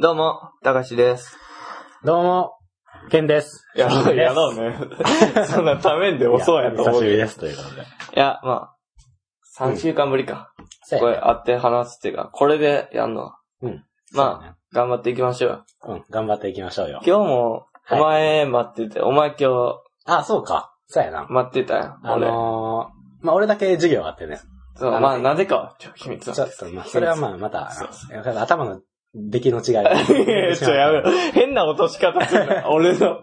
[0.00, 1.38] どうも、たかしです。
[2.02, 2.58] どうも、
[3.12, 3.64] ケンです。
[3.76, 4.76] やろう、ですやろうね。
[5.46, 7.82] そんなためんでもそうやと思久しぶりです、ということで。
[8.18, 8.70] や、ま
[9.56, 10.52] あ、3週間ぶりか。
[10.98, 13.36] これ、会って話すっていうか、これでやんのは。
[13.62, 13.84] うん。
[14.12, 15.64] まあ、頑張っていきましょうよ。
[15.82, 17.00] あ、うん、頑張っていきましょうよ。
[17.06, 19.36] 今日も、おはい前待ってて、お前今
[20.06, 20.74] あ、そうか。
[20.88, 21.26] そうやな日。
[21.30, 21.98] 待ってたよ。
[22.02, 22.26] あ俺。
[22.26, 24.40] のー、まあ、俺だけ授業あってね。
[24.74, 27.70] そう、まあ、なぜかは、ちょ、秘密ちょっと、まあ、それはまあ、また、
[28.42, 28.80] 頭の
[29.14, 29.82] 出来の違いが。
[29.82, 29.86] い
[30.50, 31.10] やちょ、やめろ。
[31.32, 32.68] 変な落とし方するな。
[32.70, 33.22] 俺の。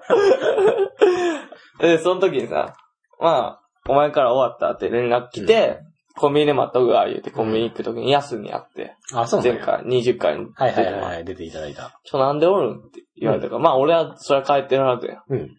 [1.80, 2.74] で、その時にさ、
[3.20, 5.80] まあ、お前から終わったって連絡来て、
[6.16, 9.42] コンビニで待っとくわ、言うて、コンビニ行く時に安に会って、あ、そう。
[9.44, 12.00] 前回20回にはいはいはいはい、出ていただいた。
[12.04, 15.22] ちょ、なんでおるんって言われたから、まあ俺はそれは帰ってるはずや。
[15.28, 15.40] うん。
[15.40, 15.50] い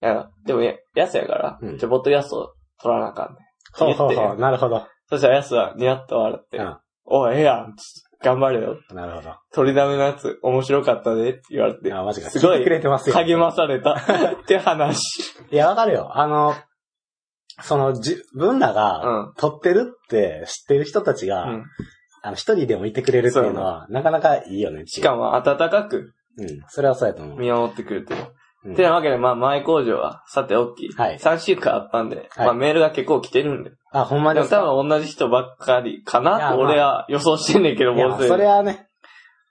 [0.00, 3.36] や、でもや、安やから、うんじゃあボット安を取らなあかんねん。
[3.76, 4.86] ほうほう言ってほう、なるほど。
[5.08, 8.78] そしたら安はニヤッと笑って、うんおい、ええやん、つって頑張れよ。
[8.92, 9.36] なるほど。
[9.52, 12.30] 取りだめのやつ、面白かったでって言われて、あ、マジか。
[12.30, 13.14] すごいくれてますよ。
[13.16, 13.92] 励まされた
[14.42, 14.98] って話。
[15.50, 16.10] いや、わかるよ。
[16.18, 16.54] あの、
[17.60, 18.98] その、自分らうが、
[19.30, 19.34] ん。
[19.36, 21.64] 撮ってるって知ってる人たちが、うん。
[22.22, 26.48] あの、一人でもいてくれるっていうのは、なかなかいいよねしかも、温かくうん。
[26.68, 27.38] それはそうやと思う。
[27.38, 28.20] 見守ってくれてる。
[28.20, 33.72] うんてなわけで、まあ、前工場は、さておき、はい3週間あったんで、はいまあ、メールが結構来てるんで。
[33.94, 34.60] あ、ほんまですか？
[34.62, 38.88] 多分同じ人ばっかりかいやなと俺は予想してんねんけど、いや、もうすでにそれはね、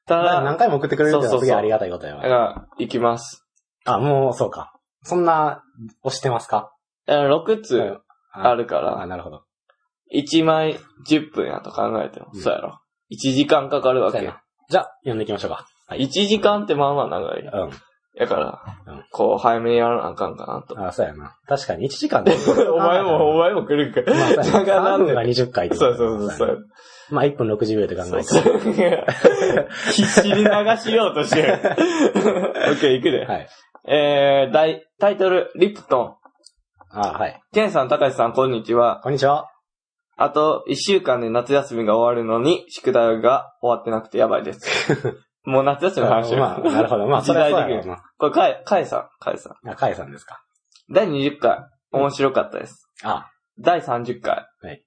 [0.05, 2.21] たまあ何だ、回も送ってくれるっていうのそうそうそうはすげえありがたいことやわ。
[2.23, 3.45] だから、行きます。
[3.85, 4.73] あ、もう、そうか。
[5.03, 5.63] そんな、
[6.03, 6.71] 押してますか？
[7.05, 8.01] だから6つうん
[8.33, 9.43] あるかあ、ら、なるほど。
[10.13, 10.77] 1枚
[11.09, 12.79] 10分やと考えても、うんそうやろ。
[13.11, 14.31] 1時間かかるわけそうや。
[14.33, 15.65] なじゃあ、読んでいきましょうか。
[15.91, 17.41] 1時間ってまあまあ長い。
[17.41, 17.71] うん。
[18.15, 20.79] やからうん、こう、早めにやらなあかんかなと。
[20.87, 21.35] あ、そうやな。
[21.47, 22.33] 確かに1時間で。
[22.71, 24.01] お前も、お前も来るんか。
[24.05, 24.97] まあ、そうやな。
[24.97, 25.29] ん3分がで。
[25.31, 26.67] 20回ってそうそうそうそう。
[27.09, 28.23] まあ、1分60秒って考えて。
[28.23, 28.61] そうそう
[29.93, 31.53] 必死に流しようとしてる。
[31.53, 33.25] オッケー、行くで。
[33.25, 33.47] はい。
[33.85, 36.15] えー、大タイトル、リプトン。
[36.91, 37.41] あ、はい。
[37.51, 39.01] ケンさん、高橋さん、こんにちは。
[39.03, 39.49] こんにちは。
[40.15, 45.17] あと、一週間で夏休みが終わるのに、宿題が終わってなくてやばいです。
[45.45, 47.07] もう夏休みの話よまあ、なるほど。
[47.07, 48.03] まあ、それはそうやろうな。
[48.17, 49.69] これ、かえ、かえさん、かえさん。
[49.69, 50.41] あ、カイさんですか。
[50.89, 51.59] 第20回、
[51.91, 52.87] 面白かったです。
[53.03, 54.45] あ、第30回。
[54.61, 54.83] はい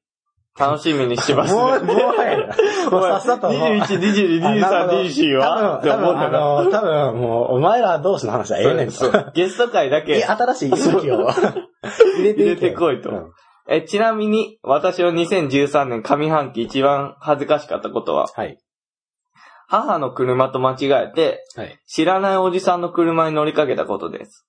[0.59, 1.55] 楽しみにしてます。
[1.55, 1.97] もう、もう。
[2.91, 3.59] もうさっさともう。
[3.59, 6.41] 21、22、23、24はって思ったら。
[6.41, 9.33] の、多分、もう、お前ら同士の話はええねんと。
[9.35, 13.33] ゲスト会だけえ、新しい息吹を入れて入れてこいとうん
[13.69, 18.57] え、ちなみに、私の2013年上半期一番恥ずかしかったことは、はい。
[19.69, 21.79] 母の車と間違えて、はい。
[21.87, 24.47] 知らないおじさんの車に乗りかけたことです。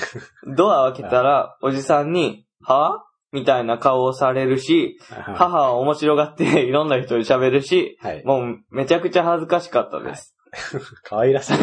[0.56, 3.04] ドアを開けたら、おじさんに、は？
[3.32, 4.98] みたいな顔をされるし、
[5.36, 8.24] 母は面白がって いろんな人に喋るし、はい。
[8.24, 10.36] もうめちゃくちゃ恥ずかしかったです。
[11.04, 11.56] 可愛らしい。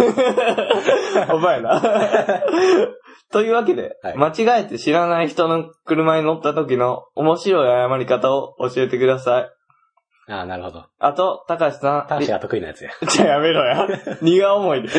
[1.33, 1.81] お前な。
[3.31, 9.56] というわけで、はい間違えて知らない人の車に乗った時の面白い謝り方を教えてください。
[10.29, 10.85] あなるほど。
[10.99, 12.07] あと、高橋さん。
[12.07, 12.91] 高橋が得意なやつや。
[13.01, 13.87] リじゃあやめろや。
[14.21, 14.89] 荷が重いで。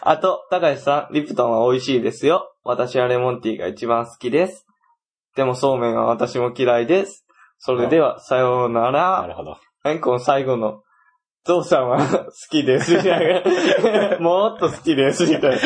[0.00, 2.50] あと、高橋さん、リプトンは美味しいですよ。
[2.64, 4.66] 私はレモンティーが一番好きです。
[5.36, 7.26] でもそうめんは私も嫌いです。
[7.58, 9.26] それでは、さようななら。
[9.26, 9.58] るほど。
[9.84, 10.82] えこの最後の、
[11.44, 12.96] ゾウさんは 好きです。
[12.96, 13.42] みたい
[14.10, 15.26] なもっと好きです。
[15.26, 15.58] みたいな。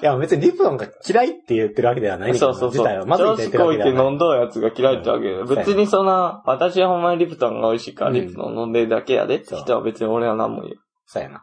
[0.00, 2.70] いや、別にリプトンが嫌いって言ってるわけではないそうそうそう。
[2.70, 4.06] 自体はまず言ってる調子こいてわけではない。
[4.06, 5.32] 飲んどうやつが嫌いってわけで。
[5.34, 10.74] うん別にそんな、私はほんまにリプトンが美味しいからうんリプトン飲んでるだけやでって人は別に俺は何も言う。
[11.06, 11.42] そうやな。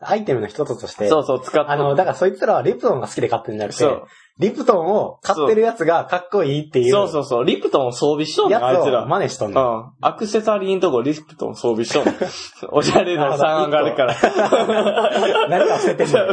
[0.00, 4.06] アイテムの一つとして、そうそう、使ってあの、だからそいつらはリプトンが好きで買ってるんじゃなくて、そう。
[4.38, 7.44] リプトンを買ってるやつがかっこいいっていう、そうそうそう。
[7.44, 9.06] リプトンを装備しとんねあいつら。
[9.06, 9.78] 真似しとんうの。
[9.78, 9.92] ん。
[10.00, 12.14] アクセサリーのとこリプトン装備しとんねん。
[12.72, 14.14] おしゃれな3があるから。
[15.48, 16.26] 何か捨ててんの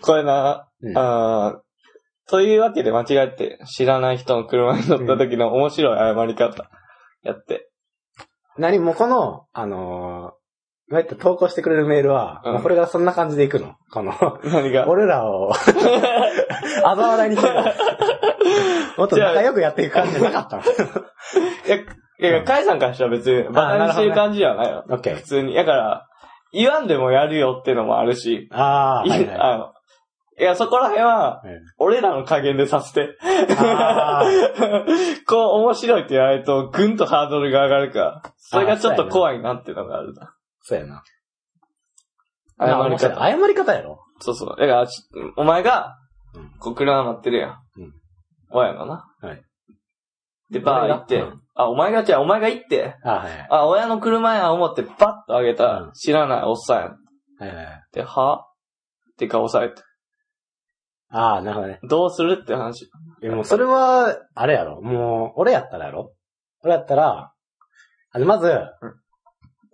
[0.00, 1.64] これな、うんあー
[2.26, 6.70] というわけで間違えて知らない人の車に乗った時の面白い謝り方。
[7.22, 7.68] やって。
[8.56, 10.43] 何もうこの、あのー、
[10.90, 13.74] こうやって投稿してくれるメールは、うんこれがそんな感じでいくの？
[13.90, 14.12] この、
[14.44, 14.86] 何が？
[14.88, 15.50] 俺らを、
[16.84, 17.54] あざ笑いに来てる。
[18.98, 20.62] もっと仲良くやっていく感じじゃなかったの。
[20.62, 20.66] い
[22.20, 24.84] や、いや、カイさんからしたら別にバカにしてる感じじゃないよ。
[24.88, 25.22] オッケー普。
[25.22, 25.54] 通に。
[25.54, 26.06] だから、
[26.52, 28.48] 言わんでもやるよってのもあるし。
[28.52, 29.36] ああ、いはいはい。
[29.38, 29.70] あの
[30.38, 33.16] いや、そこら辺は、うん俺らの加減でさせて。
[33.56, 34.24] あ
[35.26, 40.32] こう、面白いって言われると、ぐんとハードルが上がるから、それがちょっと怖いなっていうのがあるな。
[40.66, 41.02] そうやな。
[42.58, 43.20] 謝り方。
[43.20, 44.48] 謝り方やろそうそう。
[44.58, 45.02] だから、ち
[45.36, 45.96] お前が
[46.34, 47.58] うん、こう、車待ってるやん。
[47.78, 47.94] うん
[48.50, 49.06] 親がな。
[49.20, 49.42] はい。
[50.50, 53.46] で、バー行ってうん、あ、お前が、じゃあお前が行って、あ、はいはい。
[53.50, 56.90] あ、親の車や思ってパッと上げたうんら、知らないおっさんやん。
[57.40, 57.84] はいはいはい。
[57.92, 58.46] で、は？
[59.12, 59.82] って顔されて。
[61.10, 61.80] ああ、なるほどね。
[61.88, 62.88] どうするって話。
[63.20, 64.80] でもそれは、あれやろ。
[64.80, 66.12] もう、俺やったらやろ。
[66.62, 67.32] 俺やったら、
[68.12, 68.52] あの、まず、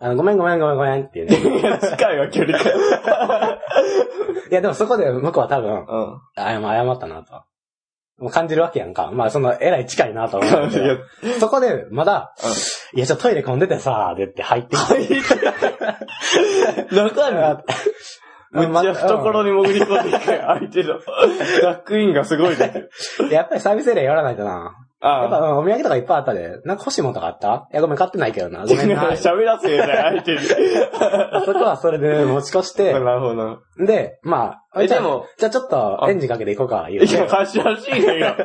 [0.02, 1.60] あの、ごめんごめんごめんごめんっていうね。
[1.60, 2.72] いや、近いわ、距離感。
[4.50, 6.20] いや、でもそこで向こうは多分、うん。
[6.36, 7.42] あ、謝謝ったなと。
[8.18, 9.10] もう感じるわけやんか。
[9.12, 10.46] まあ、その、えらい近いなと思。
[11.38, 12.34] そこで、まだ、
[12.94, 14.96] いや、ちょトイレ混んでてさ、でって入ってきて。
[16.90, 17.36] 中に、
[18.52, 19.50] むっちゃ懐に。
[19.50, 20.94] に潜り込んでいく相手の。
[21.62, 22.88] ラックインがすごいね。
[23.30, 24.74] やっぱりサービスエリアやらないとな。
[25.02, 26.60] やっぱ、お土産とかいっぱいあったで。
[26.64, 27.68] なんか欲しいものとかあった？
[27.72, 28.66] いや、ごめん、買ってないけどな。
[28.66, 29.02] ごめんな。
[29.16, 30.38] 喋らせよ、相手に。
[31.46, 33.60] そこはそれで持ち越して、 なるほど。
[33.86, 37.14] で、まあ、え、じゃあでも、じゃあちょっとエンジンかけていこうか、言うて。
[37.14, 38.36] いや、柏しいねよ。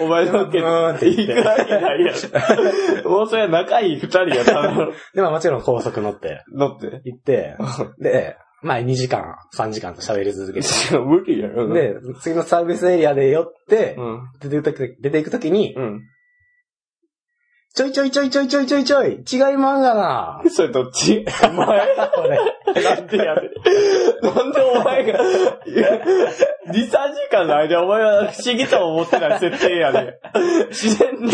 [0.00, 3.08] お前のけうーんって言って行くわけないやん。
[3.08, 4.86] もうそれは仲いい二人やったの。
[5.14, 7.00] で、まあもちろん高速乗って、乗って。
[7.04, 7.56] 行って、
[8.00, 10.66] で、まあ2時間、3時間と喋り続けて。
[10.98, 11.72] 無理やろ。
[11.72, 14.20] で、次のサービスエリアで寄ってう、ん。
[14.40, 16.00] 出ていくとき出ていくときに、うん。
[17.74, 20.42] ちょいちょいちょいちょいちょいちょいちょい、違いまんがな。
[20.50, 21.24] それどっち？
[21.48, 22.82] お前これ。
[22.82, 24.34] なんでやねん。
[24.34, 25.18] なんでお前が、
[25.66, 25.90] いや
[26.68, 26.90] 2、3時
[27.30, 30.14] 間の間お前は不思議と思ってない設定やねん。
[30.68, 31.32] 自然に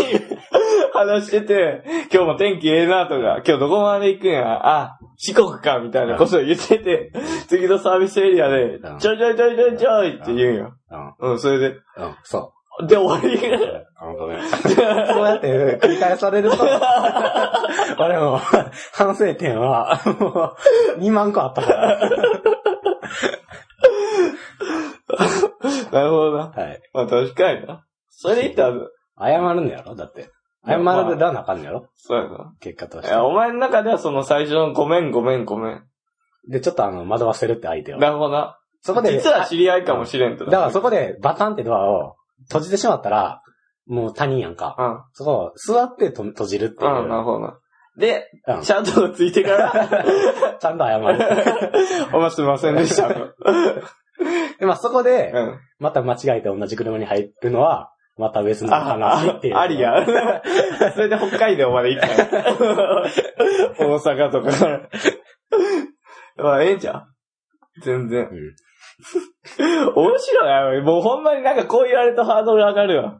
[0.93, 7.11] 話してて、今日も天気ええなとか、今日どこまで行くんや、あ、四国かみたいなことを言ってて、
[7.49, 10.73] 次のサービスエリアでうん、ちょいちょいちょいちょいちょいって言うんよ。
[11.19, 11.75] うん、うん、それで、うん、
[12.23, 12.53] そ
[12.87, 13.27] で終わり。
[13.35, 13.39] う。
[14.01, 14.41] うん、ごめん。
[14.49, 14.61] そう
[15.25, 16.55] やって繰り返されると、
[17.99, 18.39] 俺も、
[18.93, 20.55] 反省点は、も
[20.97, 21.99] う、2万個あったから。
[25.91, 26.53] なるほどな。
[26.55, 26.79] はい。
[26.93, 27.83] まあ確かにな。
[28.09, 28.75] それで言ったら、
[29.19, 30.29] 謝るんだやろだって。
[30.65, 31.87] 謝るらなあかんのやろ？
[31.95, 32.53] そうやな。
[32.59, 33.25] 結果としていや、。
[33.25, 35.83] お前の中ではその最初のごめんごめんごめん。
[36.47, 37.97] で、ちょっとあの、惑わせるって相手を。
[37.97, 38.57] なるほどな。
[38.81, 40.45] そこで、実は知り合いかもしれんと。
[40.45, 42.15] だからそこでバタンってドアを
[42.47, 43.41] 閉じてしまったら、
[43.87, 44.75] もう他人やんか。
[44.77, 45.01] うん。
[45.13, 47.03] そこを座ってと閉じるっていう。
[47.03, 47.59] うん、なるほどな。
[47.97, 49.71] で、うんちゃんとついてから、
[50.59, 51.19] ちゃんと謝る。
[52.13, 53.09] お前すいませんでした。
[53.09, 53.35] う
[54.59, 55.59] で、まあそこで、ん。
[55.79, 59.55] また間違えて同じ車に入るのは、また別のあ、話っていう。
[59.55, 60.05] あありや。
[60.93, 63.05] それで北海道まで行ったよ
[63.79, 64.81] 大阪とか。
[66.35, 67.05] まあ、ええんちゃ
[67.77, 67.81] う？
[67.81, 68.27] 全然。
[68.29, 69.93] うん。
[69.95, 70.81] 面白いな。
[70.83, 73.19] もうほんまになんかこう言われるとハードル上がるわ。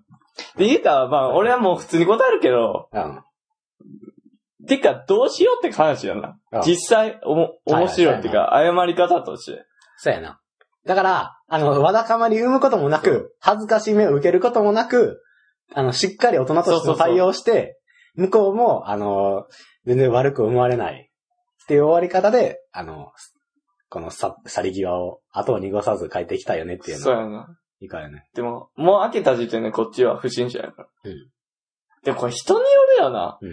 [0.57, 3.23] で、言うたら、まあ、俺はもう普通に答えるけど、うん。
[4.67, 6.61] てか、どうしようって話やなうん。
[6.63, 9.63] 実際、おも、面白いっていうか、謝り方として。
[9.95, 10.39] そうやな。
[10.85, 15.21] だから、あの、わだかまり生むこともなく、恥ずかしめを受けることもなく、
[15.73, 17.77] あの、しっかり大人としての対応をして、
[18.15, 19.45] 向こうも、あの、
[19.85, 21.09] 全然悪く思われない。
[21.63, 23.11] っていう終わり方で、あの、
[23.89, 27.03] このさ、去り際を後を濁さず帰ってきたよねっていうの。
[27.03, 27.47] そうやな。
[27.81, 28.25] いいからね。
[28.33, 30.87] でも、もう開けた時点でこっちは不審者やから。
[31.05, 31.29] うん
[32.03, 32.65] でもこれ人によ
[32.97, 33.37] るよな。
[33.41, 33.49] うん。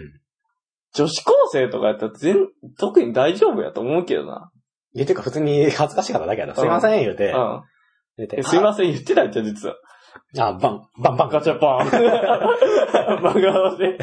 [0.93, 2.47] 女子高生とかやったら全、
[2.79, 4.51] 特に大丈夫やと思うけどな。
[4.97, 6.55] いや、てか普通に恥ずかしかっただけやろ。
[6.55, 7.31] すいません、言うて。
[7.31, 7.61] うん。
[8.17, 9.75] 言うてえすいません、言ってないじゃん、実は。
[10.39, 11.89] あ、バン、バンバンガチャパン。
[13.21, 13.97] バカだせ。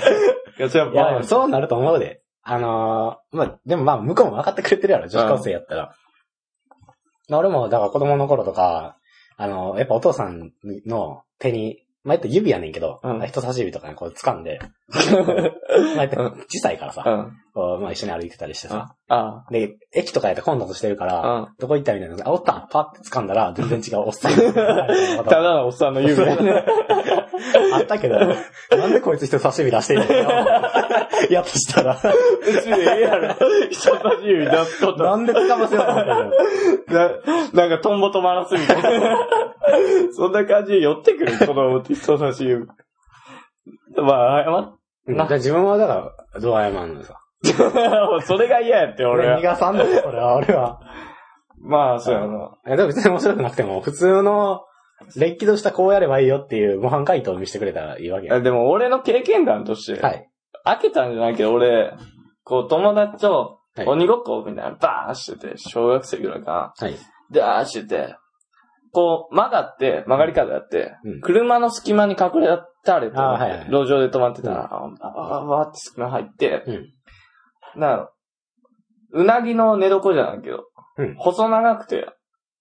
[0.57, 1.15] ガチャいパン。
[1.15, 2.23] もそうなると思うで。
[2.45, 5.95] あのー、まあ、でもまあ、向こうも分かってくれてるやろ、女子高生やったら。
[7.31, 8.97] 俺も、だから子供の頃とか、
[9.37, 10.53] あの、やっぱお父さん
[10.87, 14.61] の手に、まあ、やったら指やねんけど、うん人差し指とかにこう掴んで、
[15.97, 17.33] まあ、やったら小さいからさ、うん。
[17.55, 18.95] こうまあ、一緒に歩いてたりしてさ。
[19.09, 21.49] あで、駅とかやったら混雑してるから。
[21.59, 22.17] どこ行ったみたいな。
[22.25, 24.33] あ、おったパって掴んだら、全然違うおっさん。
[24.37, 26.21] ただのおっさんの指。
[27.73, 30.05] あったけど、なんでこいつ人差し指出してんの
[31.31, 31.99] やっとしたら、
[32.45, 33.35] 別にええやろ。
[33.71, 35.05] 人差し指出すこと。
[35.05, 36.31] なんで掴ませようと思ったの
[36.89, 37.11] な、
[37.53, 39.17] なんかトンボ止まらすみたいな。
[40.13, 42.67] そんな感じで寄ってくる、子供って人差し指。
[43.97, 47.19] まあ、謝っうんだから自分はだから、どう謝るのさ。
[48.25, 49.43] それが嫌やって、俺俺は逃。
[49.43, 50.81] がさんのそれは、俺は。
[51.61, 52.53] まあ、そうやな。
[52.67, 54.63] え、でも別に面白くなくても、普通の、
[55.17, 58.37] れっきとしたこうやればいいよっていう模範回答を見せてくれたらいいわけや。
[58.37, 60.29] あでも、俺の経験談として、はい。
[60.65, 61.93] 開けたんじゃないけど、俺、
[62.45, 66.87] こう、友達とはい鬼ごっこみたいな、バーンしてて、小学生ぐらいかな。
[66.87, 66.97] はい。
[67.33, 68.17] ダーンしてて、
[68.95, 78.09] こう、曲がって、曲がり角やって、うん車の隙間に隠れたれて、はいはい路上で止まってたら、うんあババババって隙間入って、うんな
[79.13, 80.65] うなぎの寝床じゃないけど、
[80.97, 82.07] うん細長くて、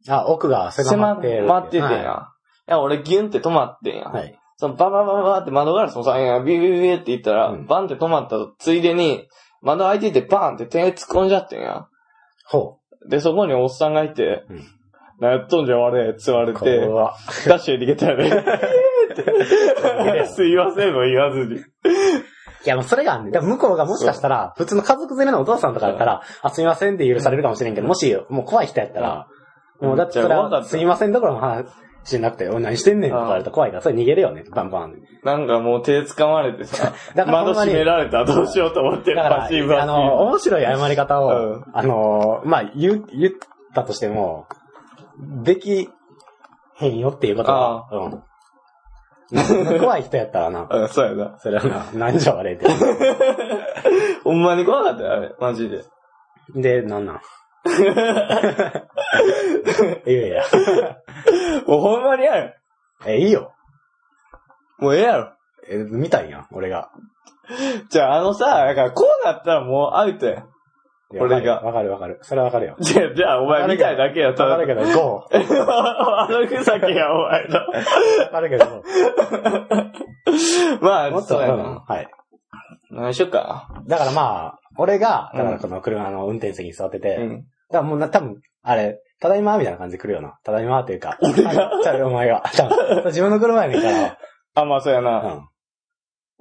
[0.10, 1.44] あ、奥が狭まってる。
[1.44, 1.90] 狭まっててんや。
[1.90, 2.30] いは
[2.68, 4.02] や、俺ギュンって止まってんや。
[4.02, 4.04] い。
[4.06, 4.40] はい。
[4.58, 9.28] そのバババババって窓ガラスのさ、ビュービビューって言ったら、うんバンって止まったついでに、
[9.62, 11.88] 窓開いててバーンって手突っ込んじゃってんや。
[12.48, 14.64] ほで、そこにおっさんがいて、うん
[15.20, 16.56] なやっとんじゃ悪いって言われう。
[16.56, 17.14] て、怖
[17.48, 18.30] ダッシュで逃げたよね。
[20.28, 21.56] すいませんも言わずに。
[21.58, 21.60] い
[22.66, 23.32] や、もうそれがあんねん。
[23.32, 29.28] でも向こうがもしかしたら、普通の家族連れのお父さんとかだったら、あ、すいませんって許されるかもしれんけど、もし、もう怖い人やったら、
[29.82, 31.66] もうだってそれは、すいませんどころの話
[32.06, 34.96] じゃなくて、おい何してんねんとか言われたら怖いから、それ逃げるよね、バンバン。
[35.24, 36.94] なんかもう手掴まれてさ、
[37.28, 39.82] 窓閉められたらどうしようと思って、だから、バシバシ。
[39.82, 43.34] あの、面白い謝り方を、うんあの、まあ、言う、言っ
[43.76, 44.48] たとしても、
[45.44, 45.90] でき
[46.76, 48.24] へんよっていうことは、うん。
[49.80, 51.38] 怖い人やったらな、 うん、そうやな。
[51.40, 52.68] それはな、何じゃ悪いって。
[54.24, 55.34] ほんまに怖かったよ、あれ。
[55.40, 55.84] マジで。
[56.56, 57.22] で、なんなん？
[60.06, 60.44] いやいや。
[61.66, 62.56] もうほんまにやる。
[63.06, 63.54] え、いいよ。
[64.80, 65.34] もうええやろ。
[65.70, 66.90] え、見たいやん、俺が。
[67.90, 70.40] じゃあ、あのさ、だからこうなったらもうアウトや。
[70.40, 70.44] い
[71.16, 72.20] や俺がわかるわかる。
[72.22, 72.76] それはわかるよ。
[72.80, 74.52] じゃあ、じゃあ、お前みたいだけやったら。
[74.52, 75.38] わかるけど、ゴー。
[75.68, 77.60] あのふざけや、お前の。
[77.60, 77.66] わ
[78.32, 78.84] かるけど、
[80.82, 81.56] まあ、もっと、そうや。
[81.56, 82.08] はい。
[82.92, 87.24] 何しよっかだからまあ、俺が、うんだからこの車の運転席に座ってて、な。
[87.24, 87.30] うん。
[87.30, 90.38] だからもうな、多分、あれ、ただいまみたいな感じで来るよな。
[90.44, 91.18] ただいまっていうか。
[91.22, 92.08] 俺が？
[92.08, 92.44] お前が。
[93.06, 94.18] 自分の車やねんか
[94.56, 95.24] あ、まあ、そうやら。
[95.24, 95.46] な。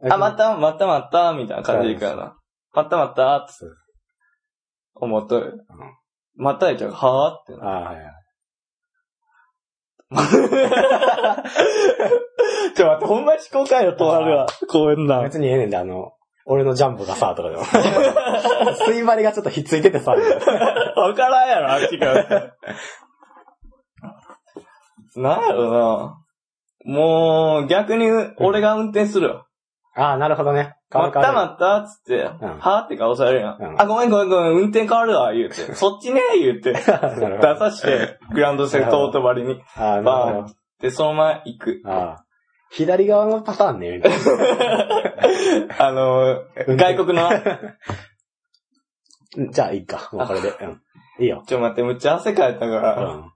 [0.02, 0.12] うん。
[0.12, 2.36] あ、また、また、また、みたいな感じでいくからな。
[2.74, 3.52] また、また、って
[4.94, 5.66] 思っとる。
[6.36, 7.68] またやけど、はぁってな。
[7.68, 8.04] ああ、はいはい。
[12.74, 14.46] ちょ、待って、ほんまに思考回路止まるわ。
[14.68, 15.22] こういうな。
[15.22, 16.12] 別にええねんで、あの、
[16.44, 17.62] 俺のジャンプがさ、とかでも。
[18.86, 22.54] 水張りがちょっとひっついててさ、 わからんやろ、あっちから。
[25.14, 26.18] なんやろな。
[26.84, 28.08] もう、逆に、
[28.38, 29.46] 俺が運転するわ。
[29.94, 30.76] ああ、なるほどね。
[30.90, 33.56] 変わ待ったる変わる待ったっつって、んはぁって顔されるやん。
[33.60, 35.54] うんあ、ごめんごめんごめん、運転変わるわ、言うて。
[35.74, 36.72] そっちね、言うて。
[36.72, 36.80] な
[37.28, 37.58] るほ出ど。
[37.58, 39.62] さして、グランドセルトートバリに。
[39.76, 40.54] ああ、なるバほーン。
[40.80, 41.82] で、そのまま行く。
[41.84, 41.90] ど。
[41.90, 42.24] ああ。
[42.70, 44.16] 左側のパターンね、みたいな。
[45.86, 47.42] あのー、外国の、うん
[49.50, 50.10] じゃあ、いいか。
[50.12, 50.50] もうこれで。
[50.50, 50.82] うん。
[51.20, 51.42] いいよ。
[51.46, 52.92] ちょ待って、むっちゃ汗かいたかうら。
[53.14, 53.32] ん。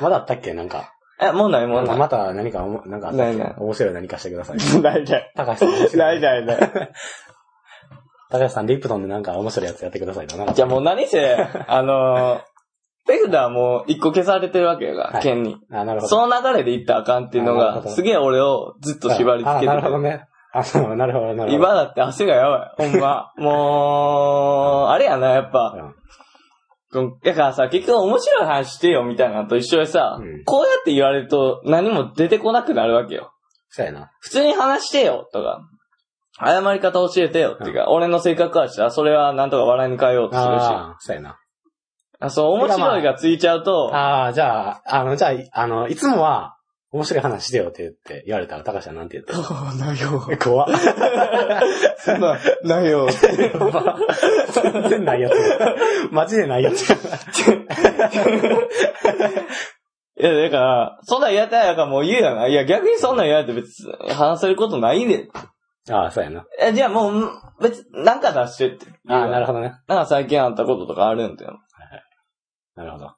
[0.00, 0.92] まだあったっけなんか。
[1.20, 1.98] え、もうないもうない。
[1.98, 3.10] また何かなんか
[3.58, 4.58] 面白い何かしてください。
[4.82, 5.32] ないない。
[5.34, 5.98] 高橋さん面白い。
[5.98, 6.58] ないないない。
[8.28, 10.52] 高橋さん、リプトンでなんか面白いやつやってくださいな。
[10.52, 11.36] じゃあもう何せ、
[11.68, 12.40] あのー、
[13.06, 15.56] 手札はもう一個消されてるわけやから、はい剣に。
[15.70, 16.08] あ、なるほど。
[16.08, 19.66] その流れで行ったらあかんっていうのが、すげえ俺をずっと縛り付あけてて。
[19.66, 20.26] なるほどね。
[20.52, 21.52] あ、そう、なるほど、なるほど。
[21.52, 22.90] 今だって汗がやばい。
[22.90, 23.32] ほんま。
[23.36, 25.94] もう、あれやな、やっぱ。
[26.92, 33.32] だからさ、結局面白い話してよみたいなのと一緒でさ、うんこうやって言われると何も出てこなくなるわけよ。
[33.68, 34.10] そうやな。
[34.20, 35.60] 普通に話してよとか、
[36.38, 41.38] 謝り方教えてよっていうか、俺の性格はしたらそれはなんとか笑いに変えようとするし、ああ、そうやな。
[42.18, 46.55] あそう、面白いがついちゃうと、ああ、じゃあ、あの、じゃあ、あの、いつもは、
[46.92, 49.38] 面白い話してよって言って、言われたら、高橋はなんて言ってる
[49.78, 50.26] なよ。
[50.30, 50.68] え、怖っ。
[51.98, 53.08] そんな、なよ。
[53.10, 55.32] 全然ないやつ。
[56.12, 56.88] マジでないやつ。
[60.18, 62.46] いや、だから、そんなんやからもう言うやな。
[62.46, 65.28] いや、逆にそんなん嫌だって別に話せることないんで。
[65.90, 66.46] ああ、そうやな。
[66.60, 68.86] え、じゃあもう、別に、なんか出してって。
[69.08, 69.74] ああ、なるほほどね。
[69.86, 69.94] ど。
[69.94, 71.58] なんか最近あったこととかあるんだよ。
[72.76, 73.14] なるほど。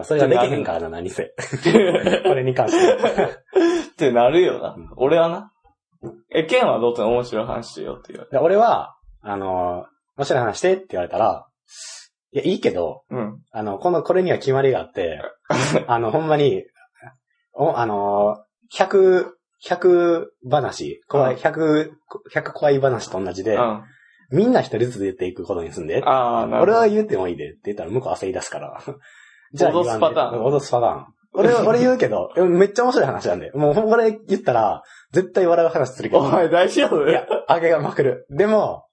[0.00, 1.34] まあ、それができへんからな、何せ。
[2.24, 2.94] これに関して。
[2.94, 4.90] ってなるよなうん。
[4.96, 5.52] 俺はな。
[6.30, 9.84] え、ケンはどうせ面白い話しようって言われで俺は、あの、
[10.16, 11.46] 面白い話してって言われたら、
[12.32, 13.42] いや、いいけど、うん。
[13.50, 15.20] あの、この、これには決まりがあって、
[15.86, 16.64] あの、ほんまに、
[17.52, 18.38] お、あの、
[18.74, 19.26] 100、
[19.66, 21.90] 100話、怖い、100、
[22.32, 23.82] 100怖い話と同じで、うん。
[24.32, 26.02] みんな一人ずつ言っていくことにすんで。
[26.04, 26.82] ああ、なる俺ほど。
[26.82, 28.80] は言ってもいいでって言ったら向こう焦り出すから。
[29.54, 31.06] 脅すパターンン脅すパターン。
[31.34, 33.50] 俺は、 俺言うけど、めっちゃ面白い話なんで。
[33.54, 36.22] もう、俺言ったら、絶対笑う話するけど。
[36.22, 37.08] お前大丈夫？
[37.08, 38.26] いや、あげがまくる。
[38.30, 38.84] でも、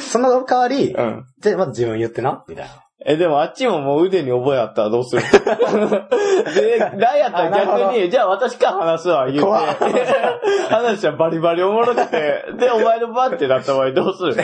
[0.00, 1.24] その代わり、うん。
[1.40, 2.70] じゃあまず自分言ってな、みたいな。
[3.04, 5.22] え、でもあっちももう腕に覚えあったらどうする？
[6.54, 9.50] で、なんやったら逆に、じゃあ私から話すわ、言うて。
[10.70, 14.34] 話したらバリバリおもろくて、で、お前の番ってなった場合どうする？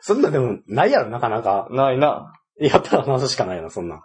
[0.00, 1.66] そんなでも、ないやろ、なかなか。
[1.70, 2.32] ないな。
[2.58, 4.00] やったら話すしかないな、そんなん。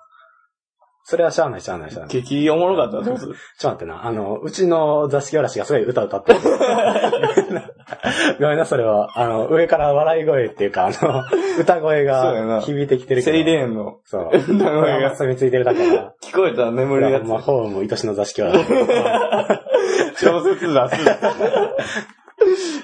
[1.09, 2.21] それはしゃあないしゃあないしゃあない。
[2.21, 4.05] 激おもろかったらどうするちょっと待ってな。
[4.05, 6.39] あの、うちの座敷わらしがすごい歌歌ってる。
[8.39, 9.19] ごめんな、それは。
[9.19, 11.23] あの、上から笑い声っていうか、あの、
[11.59, 13.37] 歌声が響いてきてるけど。
[13.37, 14.29] セイレーンのそう。
[14.37, 16.13] 歌声が住みついてるだけだ。
[16.23, 17.23] 聞こえたら眠るやつ。
[17.23, 18.65] まあ、ホームも愛しの座敷わらし。
[20.23, 20.95] 小説出す。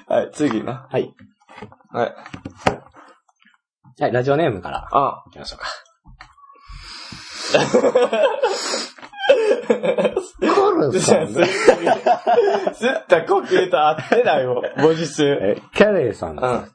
[0.09, 0.87] はい、次な。
[0.89, 1.13] はい。
[1.91, 2.15] はい。
[4.01, 5.67] はい、ラジオネームからあ、行きましょうか。
[10.53, 11.01] コル吸
[12.93, 15.25] った呼吸と合ってないもん、文字数。
[15.25, 16.39] え、キャレイさん。
[16.39, 16.71] うん。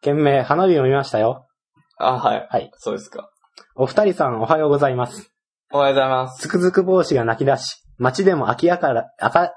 [0.00, 1.46] 件名、花火を見ましたよ。
[1.98, 2.46] あ、はい。
[2.50, 2.70] はい。
[2.78, 3.30] そうですか。
[3.74, 5.30] お二人さんおはようございます。
[5.72, 6.42] おはようございます。
[6.42, 9.52] つくづく帽子が泣き出し、街でも空き家から、赤、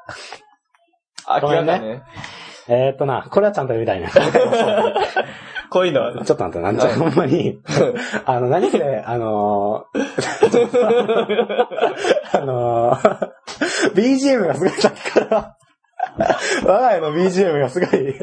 [1.25, 2.03] あ、ごめんね明らかね。
[2.67, 4.09] えー、っとな、これはちゃんと読みたいな。
[5.71, 6.25] こういうのはね。
[6.25, 7.61] ちょっと待って、なんちゃ、ほんまに、
[8.27, 9.99] あの、何それ、あのー、
[12.37, 13.29] あのー、
[13.93, 15.55] BGM がすごいさっきから、
[16.65, 17.89] 我が家の BGM がすごい、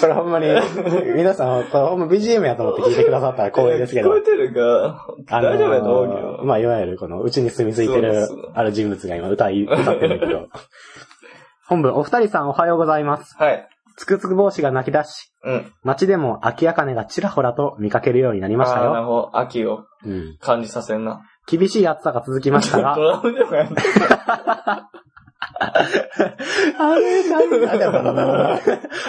[0.00, 0.46] これほんまに、
[1.14, 6.46] 皆さん、これほんま BGM やと思って聞いてくださったら光栄ですけど聞こえ、てるかあのー大丈夫やと思うけど。
[6.46, 10.48] まあ、いわゆるこの、うちに住み着いてるある人物が今歌い、歌ってるけど、
[11.66, 13.36] 本文、お二人さんおはようございます。
[13.36, 13.68] はい。
[13.98, 15.72] つくつく帽子が泣き出し、うん。
[15.82, 19.06] 街でも秋あかねがちらほらと見かけるようになりましたあーなるよ。
[19.06, 19.38] ほど。
[19.38, 20.38] 秋をうん。
[20.40, 21.20] 感じさせんな。
[21.48, 23.84] 厳しい暑さが続きましたがド、ラムでもやんない。
[26.78, 28.60] あれ、なんだよ、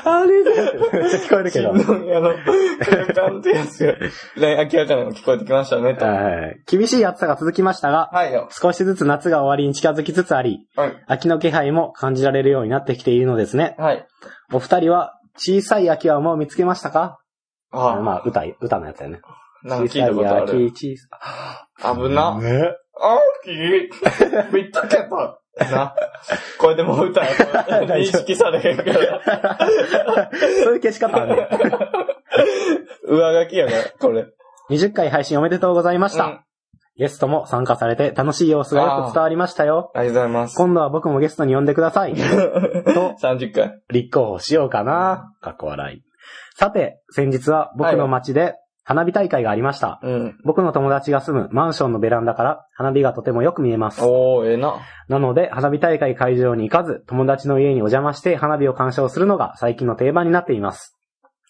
[0.05, 0.81] あれだよ、
[1.23, 1.75] 聞こえるけど。
[1.75, 2.33] 新聞屋の、
[2.79, 3.93] 空間ってやつが、
[4.37, 6.05] ね、明らかにも聞こえてきましたね、と。
[6.05, 8.47] はい厳しい暑さが続きましたが、はいよ。
[8.51, 11.03] 少しずつ夏が終わりに近づきつつあり、はい。
[11.07, 13.75] 秋の気配も感じられるようになってきているのですね。
[13.77, 14.07] はい。
[14.51, 17.19] お二人は小さい秋はもう見つけましたか？
[17.71, 19.21] ああ、まあ、歌い、歌のやつだよね。
[19.63, 20.71] なんか聞いたことある？
[20.71, 22.39] 小さ危な。
[22.41, 22.45] い
[23.43, 23.89] 秋、ね。
[24.49, 25.37] 秋見たけど。
[25.71, 25.93] な。
[26.57, 27.43] これでもう歌やと
[27.93, 29.59] 認識されへんから。
[30.63, 31.47] そういう消し方あるね。
[33.07, 34.25] 上書きやから、これ。
[34.69, 36.25] 20回配信おめでとうございました。
[36.25, 36.39] うん
[36.99, 39.89] ゲストも参加されて楽しい様子がよく伝わりましたよ。
[39.95, 40.55] ありがとうございます。
[40.57, 42.13] 今度は僕もゲストに呼んでください。
[42.93, 43.79] と、30回。
[43.89, 45.33] 立候補しようかな。
[45.39, 46.03] かっこ笑い。
[46.55, 50.01] さて、先日は僕の街で花火大会がありました。
[50.03, 50.37] うん。
[50.43, 54.03] 僕の友達が住むマンションのベランダから花火がとてもよく見えます。
[54.03, 54.75] おー、ええな。
[55.07, 60.97] なので、花火大会会場に行かず、友達の家にお邪魔して花火を鑑賞するのが最近の定番になっています。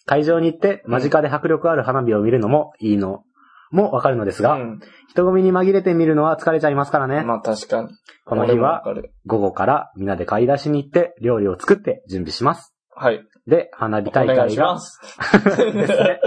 [0.06, 3.24] 会場に行って間近で迫力ある花火を見るのもいいの
[3.70, 4.80] もわかるのですが、うん。
[5.08, 7.22] 人混みに紛れて見るのは疲れちゃいますからね。
[7.22, 7.88] まあ確かに。
[8.24, 12.74] この日は俺もわかる午後からみんなで買い出しに行って料理を作って準備します。
[12.94, 13.24] はい。
[13.46, 15.00] で、花火お願い大会が、します。
[15.72, 16.20] ですね。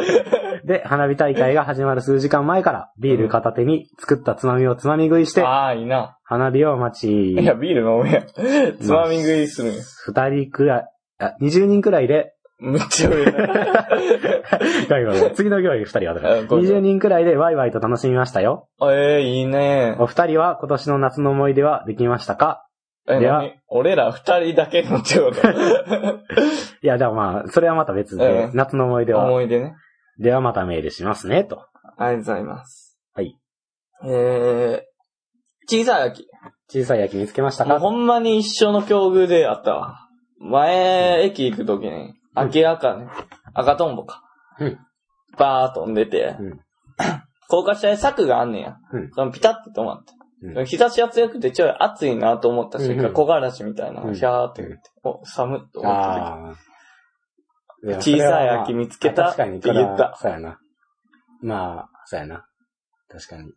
[0.65, 6.17] で、花火大会が始まる数時間前からビール片手に作ったつまみをつまみ食いして、ああ、いいな。
[6.23, 8.77] 花火を待ち、いや、ビール飲むやん。
[8.79, 9.82] つまみ食いするんや。
[10.06, 10.88] 二人くらい、
[11.19, 13.32] あ、20人くらいで、むっちゃ上な。
[13.32, 18.70] ごめんごめん次の行為二人はあごめん20人くらいでワイワイと楽しみましたよ。
[18.82, 19.96] ええいいね。
[20.00, 22.68] お二人は今年の夏の思い出はできましたか？
[23.08, 23.54] え、では何？
[23.68, 25.42] 俺ら二人だけのってこと？
[26.82, 29.76] いや、でもまあ、それはまた別で、うん夏の思い出は、思い出ね。
[30.20, 31.66] ではまたメールしますね、と。
[31.98, 32.98] ありがとうございます。
[33.13, 33.38] はい。
[34.06, 34.82] えー、
[35.68, 36.28] 小さい秋。
[36.70, 37.80] 小さい焼き見つけましたか？
[37.80, 40.00] ほんまに一緒の境遇であったわ。
[40.39, 43.08] 前、駅行くときに、秋赤ね、
[43.54, 44.24] 赤とんぼか。
[44.60, 44.80] うん。
[45.38, 46.60] バー飛んでて、うん
[47.50, 48.78] 高架下に柵があんねや。
[48.91, 50.13] うんそのピタッと止まって。
[50.13, 56.56] うん日差しが強くてちょい暑いなと思った瞬間、うんうん木枯らしみたいなのうんがヒャーって言って、お、寒っと思ったああ。
[58.02, 60.60] 小さい秋見つけた確かに、って言ったそうやな。
[61.41, 62.46] まあ、そうやな。
[63.10, 63.52] 確かに。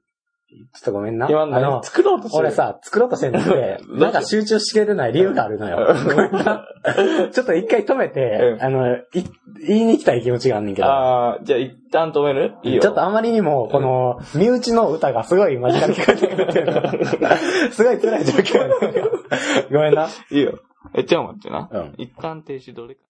[0.48, 1.26] ちょっとごめんな。
[1.26, 1.32] 時。
[1.32, 5.94] 今あの何、作ろうとしてる俺、さ、作ろうとしてんのって、 うんなんか集中しきれてない理由があるのよ。
[6.06, 6.66] ごめんな。
[7.32, 9.02] ちょっと一回止めて、うんあの、い
[9.66, 10.88] 言いに行きたい気持ちがあんねんけど。
[10.88, 12.54] ああ、じゃあ一旦止める？
[12.62, 12.82] いいよ。
[12.82, 17.36] ちょっとあまりにも、この、身内の歌がすごい間近に聞こえてくるっていうのが
[17.72, 19.10] すごい辛い状況やねんけど
[19.72, 20.06] ごめんな。
[20.30, 20.60] いいよ。
[20.94, 21.68] え、ちょ待ってな。
[21.72, 21.94] うん。
[21.98, 23.00] 一旦停止どれか。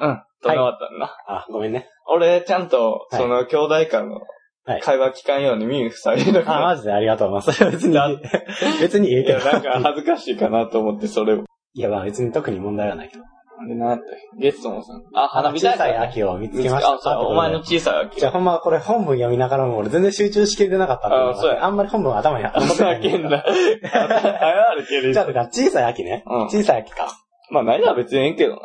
[0.00, 0.10] うん。
[0.44, 1.16] 止め終わったんだな。
[1.26, 1.88] あ、ごめんね。
[2.08, 4.35] 俺、ちゃんと、はいその、兄弟間のはい
[4.82, 6.66] 会話聞かんように耳塞いでるかあ、ら。
[6.66, 7.30] マジでありがとう。
[7.30, 8.08] まあ、それは別にだ、
[8.80, 9.52] 別にいいけどいや、。
[9.52, 11.44] なんか恥ずかしいかなと思って、それを。
[11.74, 13.22] いや、まあ別に特に問題はないけど。
[13.68, 14.04] で、なんて、
[14.38, 16.08] ゲストもさ、あ、花火大小さい会。
[16.08, 16.92] 秋を見つけました。
[16.94, 18.20] あ、そうお前の小さい秋。
[18.20, 23.00] じゃあほんまこれ本文読みながらも俺全然集中しきれてなかったんであそうやあんまり本文は頭に残ってない。
[23.00, 23.44] 叫んだ。
[23.46, 25.10] あるけど。
[25.14, 26.24] じゃあ、だから小さい秋ね。
[26.26, 27.08] うん小さい秋か。
[27.50, 28.60] まあ、何は別にええけどな。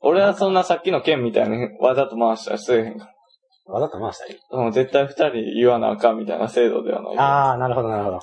[0.00, 3.12] 俺はそんなさっきの剣みたいにわざと回したりせえへんから。
[3.68, 4.38] わざと回したり。
[4.50, 7.14] うん、絶対二人言わなあかんみたいな制度ではない。
[7.18, 8.20] あー、なるほど、なるほど。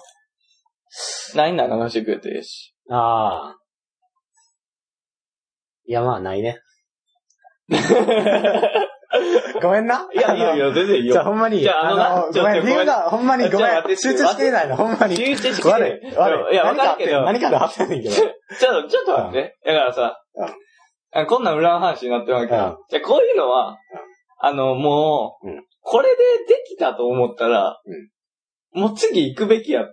[1.36, 2.76] ないなら流してくれていいし。
[2.90, 3.60] あー。
[5.88, 6.60] いや、まあ、ないね。
[9.62, 10.10] ごめんな。
[10.14, 11.30] いやいやいや、全然いいじゃあ、よ。
[11.30, 13.98] ほんまに、じゃああのごめん、理由が、ほんまにごめん。
[13.98, 15.16] 集中しきれないの、ほんまに。
[15.16, 16.54] 集中しきれ悪い、悪い。
[16.54, 18.16] いや、わ何かるけど、何かで発ってんねんけど。
[18.16, 18.32] ちょっ
[18.84, 19.58] と、ちょっと待って。
[19.66, 20.18] だからさ
[21.28, 22.48] こんなん裏の話になってるわけ。
[22.50, 23.78] じゃあこういうのは、
[24.48, 26.16] あの、もううん、これで
[26.48, 27.80] できたと思ったら、
[28.74, 29.86] もう次行くべきや。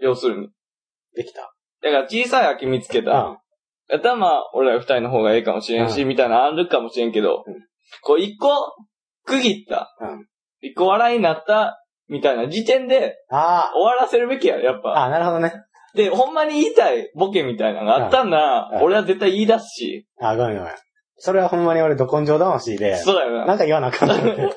[0.00, 0.48] 要するに。
[1.14, 1.54] できた。
[1.82, 3.10] だから小さい空き見つけた。
[3.10, 3.38] うん。
[3.88, 7.54] やったらまあ、俺ら二人の方がええかもしれんし、うみたいなのあるかもしれんけど、うん
[8.00, 8.48] こう一個
[9.24, 9.94] 区切った。
[10.00, 10.26] うん
[10.60, 14.80] 一個笑いになった、みたいな時点であ終わらせるべきや、やっあ。
[14.80, 15.04] ぱ。
[15.04, 15.52] あなるほどね。
[15.94, 20.06] で、ほんまに言いたいボケみたいなのがあったんなら、うん俺は絶対言い出すし。
[20.20, 20.74] あごめんごめん。
[21.16, 23.46] それはほんまに俺、ど根性魂で、そうだよな。
[23.46, 24.56] なんか言わなあかんと思って。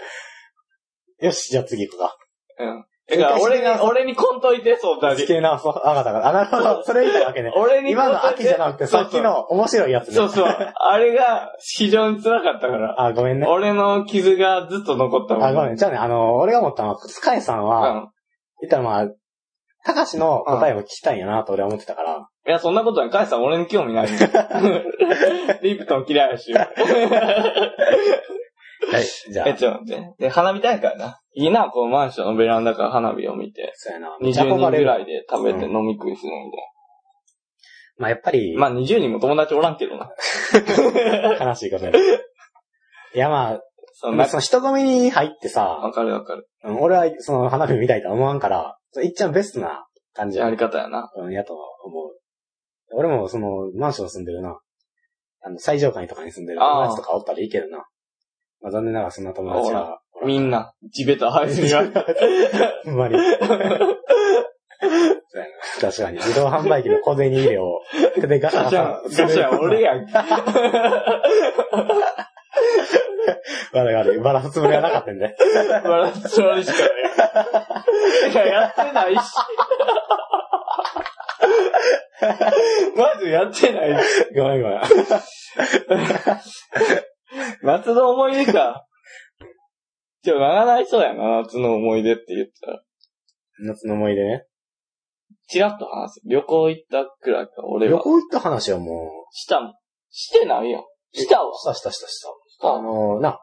[1.25, 2.17] よし、じゃあ次行こうか。
[2.59, 2.85] うん。
[3.09, 5.81] だから俺に、俺にこんといて、そうだ地形直そう。
[5.83, 6.29] あ、わかったわかった。
[6.29, 6.83] あ、なるほど。
[6.83, 7.51] それ言いたいわけね。
[7.55, 10.15] 俺に今の秋じゃなくて、さっきの面白いやつね。
[10.15, 10.45] そうそう。
[10.45, 12.99] あれが非常に辛かったから。
[13.01, 13.47] あ、ごめんね。
[13.47, 15.43] 俺の傷がずっと残ったもん。
[15.45, 15.75] あ、ごめん。
[15.77, 18.11] じゃあね、あの、俺が思ったのは、スカイさんうは、ん。
[18.61, 19.07] 言ったらまあ、
[19.85, 22.27] たかしの答えを聞きたいんやなと俺は思ってたから。
[22.47, 23.09] いや、そんなことない。
[23.09, 24.83] カイさん俺に興味ないんだよ
[25.61, 26.53] リプトン嫌いやし。
[26.53, 26.63] は
[28.99, 29.05] い。
[29.31, 30.13] じゃあえ、、ちょっと待って。
[30.17, 31.19] で、花火大会な。
[31.33, 33.73] いいな、このマンションのベランダから花火を見て。
[33.75, 34.17] そうやな。
[34.21, 35.03] 20人ぐらい。
[35.03, 36.57] いで食べてうん飲み食いするんで。
[37.97, 40.09] まあやっぱり、まあ20人も友達おらんけどな。
[41.43, 41.99] 悲しいことで。
[43.13, 43.61] いやまあ、
[43.93, 46.47] そんな、その人混みに入ってさわ、かるわかる。
[46.63, 51.11] うん俺はその花火見たいとは思わんから、いっちゃんベストな感じややり方やな。
[51.15, 52.17] うん、やとは思う。
[52.93, 54.59] 俺もその、マンション住んでるな。
[55.41, 57.85] あの、最上階とかに住んでる友達とかおったらいいけどな。
[58.61, 59.99] まあ残念ながらそんな友達は。
[60.25, 61.83] みんな、地べた這いずりが。
[62.85, 63.17] ほんまに。
[65.79, 66.17] 確かに。
[66.17, 67.81] 自動販売機の小銭入れを、
[68.15, 70.07] 手でガシャガシャガシャン、俺やん。
[73.73, 74.19] 悪い悪い。
[74.19, 75.35] バラすつもりはなかったんで。
[75.83, 78.31] 笑ってそれしかない。
[78.31, 79.19] いや、やってないし。
[82.95, 83.91] まずやってない。
[84.35, 84.81] ごめんごめん。
[87.63, 88.85] 夏の思い出か。
[90.23, 92.81] ちょ、長ないそうやな、夏の思い出って言ったら。
[93.59, 94.23] 夏の思い出？
[94.23, 94.45] ね。
[95.47, 96.21] チラッと話す。
[96.25, 97.93] 旅行行ったくらいか、俺は。
[97.93, 99.73] 旅行行った話はもしたもん。
[100.09, 100.87] してないよ。
[101.13, 101.53] したわう、。
[101.53, 102.27] したしたしたした。
[102.27, 103.39] したあのな、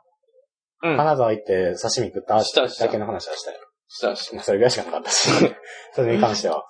[0.82, 0.96] うん。
[0.96, 3.58] 金沢行って刺身食ったしたしただけの話はしたよ。
[3.88, 4.34] したし。
[4.34, 5.30] まあそれぐらいしかなかったし。
[5.94, 6.64] それに関しては。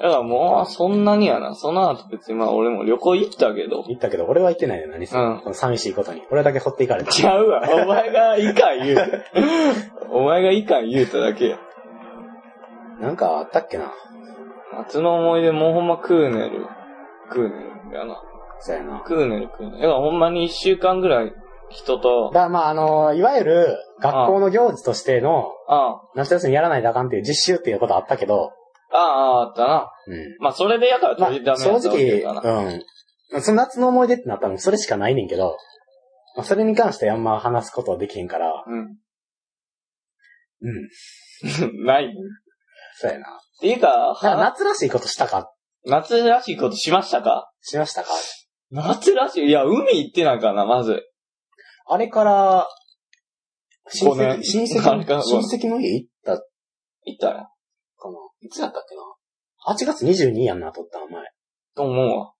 [0.00, 1.54] だからもう、そんなにやな。
[1.54, 3.84] その後別にまあ俺も旅行行ったけど。
[3.86, 5.14] 行ったけど、俺は行ってないよ、何せ。
[5.14, 6.22] うんこの寂しいことに。
[6.30, 7.12] 俺だけ掘っていかれた。
[7.12, 7.62] ちゃうわ。
[7.70, 9.06] お前がいかん言うた。
[10.10, 11.58] お前がいかん言うただけや。
[13.00, 13.92] なんかあったっけな？
[14.78, 16.66] 夏の思い出もうほんまクーネル。
[17.28, 18.22] クーネルやな。
[18.60, 19.00] そうやな。
[19.00, 19.82] クーネルクーネル。
[19.82, 21.32] だからほんまに一週間ぐらい
[21.68, 28.52] 人とだ、からまあ、あのいわゆる、学校の行事としての、あ夏休みやらないとあかんっていう実習っていうことあったけど、
[28.92, 29.92] あ、ああ、あったな。
[30.06, 30.36] うん。
[30.40, 32.62] まあそれでやからまあ正やったわけ直、かな。
[33.32, 33.42] うん。
[33.42, 35.56] その夏の思い出ってなったらそれしかないねんけど、
[36.36, 38.96] まあ、それに関してあんま話すことはできへんから、うん。
[40.62, 40.88] うん。
[41.86, 42.06] ない。
[42.06, 42.08] っ
[42.96, 43.40] そうやな。
[43.60, 45.52] ていうか、かは夏らしいことしたか？
[45.86, 47.50] 夏らしいことしましたか？
[47.62, 48.10] しましたか？
[48.70, 49.48] 夏らしい？
[49.48, 51.02] いや、海行ってないかな、まず。
[51.86, 52.68] あれから、
[53.92, 56.36] 親戚、親あれから戚、親戚の家行った？
[56.38, 56.44] か
[57.04, 57.50] 行ったよ。
[58.42, 58.46] な。
[58.46, 59.02] いつやったっけな
[59.74, 61.24] ？8月22やんな、撮ったの前。
[61.74, 62.32] と思うわ。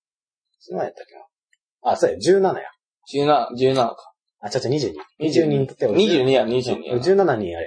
[0.58, 1.92] その前やったっけな？
[1.92, 2.70] あ、そうや、17や。
[3.12, 3.96] 17、17か。
[4.40, 4.94] あ、ちゃちゃ22。
[5.20, 6.96] 22人撮って俺22や、22や。
[6.96, 7.60] 17人あれや。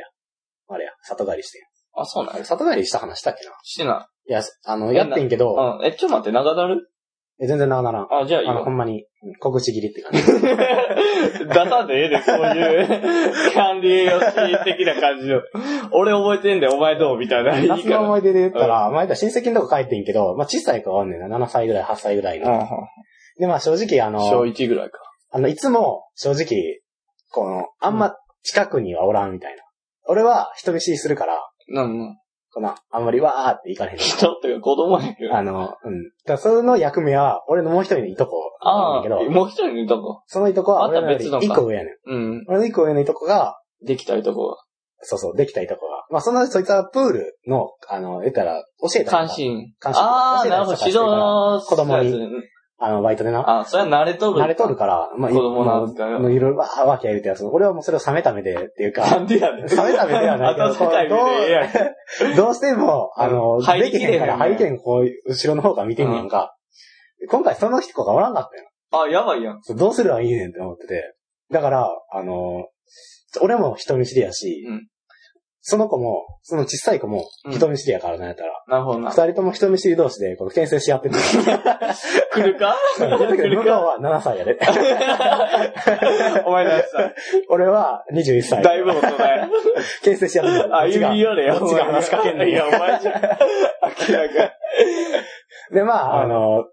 [0.70, 1.62] あれや、里帰りしてん。
[1.96, 2.46] あ、そうなんや。
[2.46, 3.54] 里帰りした話したっけな？
[3.64, 5.80] してないや、あの、やってんけど、い。
[5.80, 5.86] うん。
[5.86, 6.90] え、ちょっと待って、長だる？
[7.44, 8.08] え全然長ならん。
[8.10, 8.72] あ、じゃあいいあの、ほよ。
[8.72, 10.22] んまに、うん小口切りって感じ。
[11.48, 15.42] 出さんでええで、そういう、管理栄養士的な感じの。
[15.92, 17.58] 俺覚えてんで、お前どうみたいな。
[17.58, 17.68] いい。
[17.68, 21.38] 夏の思い出で言ったら、前だ親戚のとこ帰ってんけど、まあ小さい子がおんねんな。
[21.38, 22.52] 7歳ぐらい、8歳ぐらいの。
[22.52, 22.68] うん
[23.40, 25.00] で、まあ正直あの、小1ぐらいか。
[25.32, 26.82] あの、いつも、正直、
[27.32, 29.64] この、あんま近くにはおらんみたいな。
[30.06, 32.16] 俺は人見知りするから、なん
[32.54, 33.98] この、あんまりわーっていかれへん。
[33.98, 35.36] 人っていうか子供やけど。
[35.36, 35.64] あの、うん。
[35.64, 40.02] だからその役目は、俺のもう一人のいとこなんあだけど、あ、もう一人いたか。
[40.28, 42.12] そのいとこは俺のより別のか一個上やねん。
[42.12, 42.46] うん。
[42.48, 44.58] 俺の一個上のいとこが、できたいとこ
[45.02, 46.06] そうそう、できたいとこが。
[46.10, 49.04] まあ、その、そいつはプールの、あの、言ったら、教えが。
[49.04, 49.56] たりとか監視員。
[49.84, 50.78] 監視ああ、なるほど。
[50.80, 51.00] 指導
[51.68, 52.30] 子供に
[52.86, 53.62] あの、バイトでな。
[53.62, 54.42] あ、それは慣れとる。
[54.42, 57.46] 慣れとるから、まあ、子供のも扱いはうもういろいろ、わーわけやるってやつ。
[57.46, 59.66] 俺はもうそれを冷めた目でっていうか、なんでやねん。
[59.66, 61.80] 冷めた目ではないけど、温かい目でええやんこ
[62.34, 66.56] うどうしても、あの、入りできへんから、きれへんね入りきれん、こう、後ろの方から見てんねんか。
[67.30, 69.04] 今回その人がおらんかったよ。
[69.06, 69.60] あ、やばいやん。
[69.62, 71.16] そうどうすればいいねんって思ってて。
[71.52, 72.68] だから、あの、
[73.42, 74.88] 俺も人見知りやし、うん
[75.66, 79.12] その子も、その小さい子もうん人見知りやからなんやったら、なるほどな。
[79.12, 81.16] 二人とも人見知り同士で、この牽制し合ってる。
[82.34, 82.76] 来るか？
[83.00, 84.60] だけど向こうは7歳やで。
[86.46, 87.14] お前らさ、
[87.48, 88.62] 俺は21歳。
[88.62, 89.50] だいぶ大人や。
[90.04, 90.76] 牽制し合ってる。
[90.76, 91.60] あ、指よれよ。
[91.60, 93.16] こっちが話しかけんのいや、お前じゃん。
[93.16, 94.54] 明らか。
[95.72, 96.66] で、まあ、うんあの、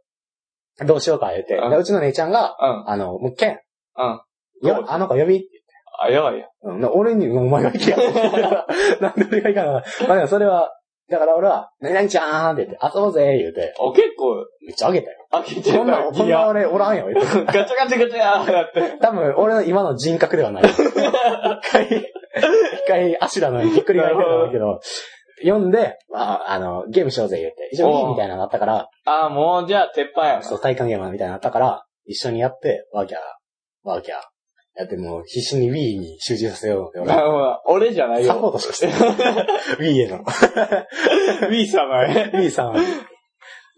[0.85, 1.55] どうしようか言って。
[1.55, 2.90] うんでうちの姉ちゃんが、うん。
[2.90, 3.61] あの、もう、ケン、
[3.96, 4.20] うん。
[4.68, 5.60] よあの子呼びって
[6.03, 6.47] あ、やばいや。
[6.63, 7.97] うんで俺に、お前が行けや。
[9.01, 9.73] なんで俺が行かな
[10.09, 10.73] まあでもそれは、
[11.11, 15.27] だから俺は、何々ちゃんって言って、遊ぼうぜ言うて、お、結構、めっちゃあげたよ。
[15.33, 16.47] 開けてこんな、こんな。
[16.47, 17.07] 俺おらんよ。
[17.13, 18.97] ガチャガチャガチャーだって。
[19.01, 20.63] 多分、俺の今の人格ではない。
[20.63, 20.77] 一
[21.71, 22.07] 回、一
[22.87, 24.81] 回、アシュラのひっくり返ってたんだけど、
[25.43, 30.43] 読んで、まあ、あの、ゲームしようぜ言って、一緒にいいみたいなのがあったから、あ、もう、じゃあ、鉄板やな。
[30.43, 33.21] そう、体感ゲームみたいなのあったから、一緒にやって、ワーキャー、
[33.83, 34.19] ワーキャー。
[34.81, 37.12] やってもう必死に Wii に集中させようって、俺。
[37.66, 38.33] 俺じゃないよ。
[38.33, 38.97] サポートしかしてない。
[39.79, 40.25] Wii への。
[40.25, 42.31] Wii 様へ。
[42.33, 42.81] Wii さんは。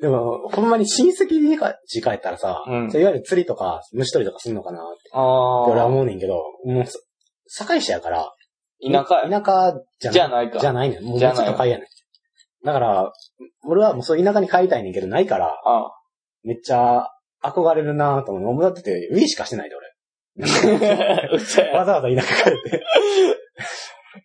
[0.01, 5.87] でも、ほんまに親戚に家帰ったらさ、うんいわゆる釣りとか虫取りとかすんのかなってあ俺はあ。
[5.87, 6.35] 思うねんけど、
[6.67, 6.85] もう、
[7.49, 8.33] 堺市やから、
[8.81, 9.41] 田舎や。
[9.41, 10.13] 田舎じゃない。
[10.13, 10.59] じゃないか。
[10.61, 11.03] じゃないねん。
[11.03, 11.87] もうめっちゃない都会やねん。
[12.65, 13.13] だから、
[13.65, 15.91] 俺はもうそう田舎に帰りたいねんけど、ないから、あ
[16.45, 17.09] めっちゃ
[17.43, 18.51] 憧れるなぁと思う。
[18.51, 19.77] 思ってて、Wii しかしてないで、
[21.75, 22.85] わざわざ田舎帰って。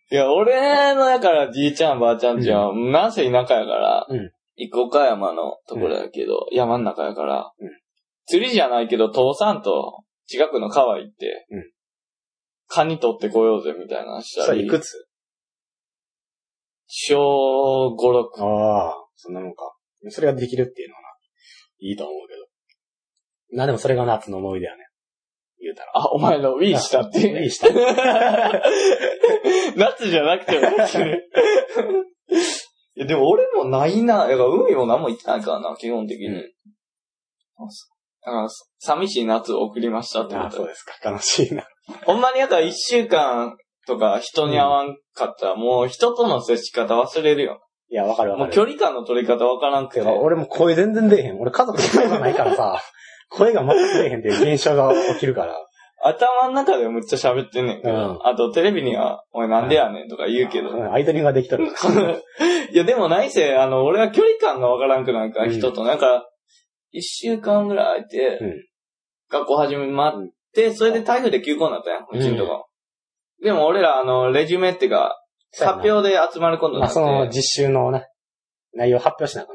[0.12, 7.70] いや、俺の、だから、じいちゃん、ばあちゃんちは、なんせ田舎やから、うん一個岡山のところやけど、山の中やから、うん
[8.26, 11.72] 釣りじゃないけど、父さんと近くの川行って、うん
[12.68, 15.08] カニ取ってこようぜ、みたいなのしたりそれい、くつ？
[16.88, 18.44] 小5、6。
[18.44, 19.74] ああ、そんなもんか。
[20.10, 21.08] それができるっていうのはな、
[21.80, 23.58] いいと思うけど。
[23.58, 24.87] な、でもそれが夏の思い出やね。
[25.60, 25.92] 言うたら。
[25.96, 27.20] あ、お前の Wii したって。
[27.20, 27.68] Wii した。
[29.76, 30.68] 夏じゃなくても。
[30.68, 30.72] い
[33.00, 34.28] や、でも俺もないな。
[34.28, 36.28] だから海も何も行ってないからな、基本的に。
[36.28, 36.52] うん
[38.28, 38.48] だから、
[38.80, 40.94] 寂しい夏を送りましたってこああ、とそうですか。
[41.10, 41.64] 悲しいな。
[42.06, 43.56] ほんまにやったら一週間
[43.88, 47.62] とか人に会わんかったら、もう人との接し方忘れるよ。
[47.90, 48.48] いや、わかるわかる。
[48.48, 50.02] もう距離感の取り方わからんくて。
[50.02, 51.40] てか俺も声全然出えへん。
[51.40, 52.82] 俺家族の声がないからさ、
[53.30, 55.56] 声が全く出えへんっていう現象が起きるから。
[56.04, 60.70] 頭の中でむっちゃ喋ってんねんけど、うんあとテレビには、おいなんでやねんとか言うけど。
[60.70, 61.68] うんアイドリングができとる。
[62.72, 65.84] いや、でもないせ、あの、俺は距離感がわからんくなんか、うん人と。
[65.84, 66.30] なんか、
[66.92, 68.68] 一週間ぐらい空いて、うん
[69.30, 72.68] 学校始め待って、それで台風で休校になったやん、うちんとこ。
[73.44, 75.22] でも俺ら、あの、レジュメってか、
[75.60, 78.06] 発表で集まることにまあ、なって、その実習のね、
[78.74, 79.54] 内容発表しなあか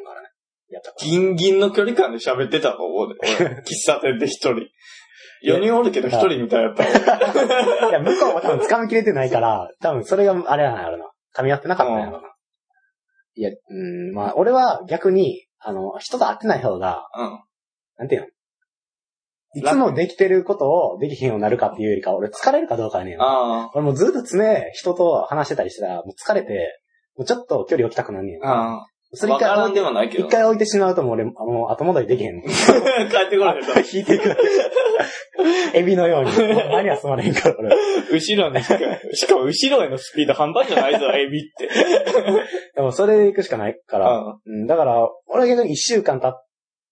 [1.00, 3.16] ギンギンの距離感で喋ってたの、俺。
[3.40, 4.68] 俺喫茶店で一人。
[5.44, 7.90] 4人おるけど一人みたいやったわ。
[7.90, 11.10] いや、向こうも多分掴みきれてないから、多分それがあれなんやろな。
[11.34, 12.28] 噛み合ってなかったんやろな。
[13.34, 17.40] いや、うん、まあ、俺は逆に、あの、人と会ってない方が、うん。
[17.98, 18.26] なんていうの？
[19.54, 23.16] いつもできてることをできひんようになるかっていうよりか、俺疲れるかどうかやねん。
[23.20, 24.38] あ俺もうずっと常、
[24.72, 26.80] 人と話してたりしたら、もう疲れて、
[27.16, 28.40] もうちょっと距離置きたくなんねん。
[29.12, 29.14] あ。
[29.14, 29.16] ああ。
[29.16, 30.20] それ一回置いて。
[30.20, 32.42] 一回置いてしまうともう俺、もう後戻りできへんの。
[32.48, 32.48] 帰
[33.26, 33.80] ってこられた。
[33.80, 34.36] 引いていく。
[35.74, 36.30] エビのように。
[36.70, 37.76] 何はすまれへんから、俺。
[38.10, 41.68] 後ろにしか、も後ろへのスピード半端じゃないぞ、 エビって。
[42.74, 44.18] でもそれで行くしかないから。
[44.18, 46.32] ううん、だから、俺は逆に一週間経っ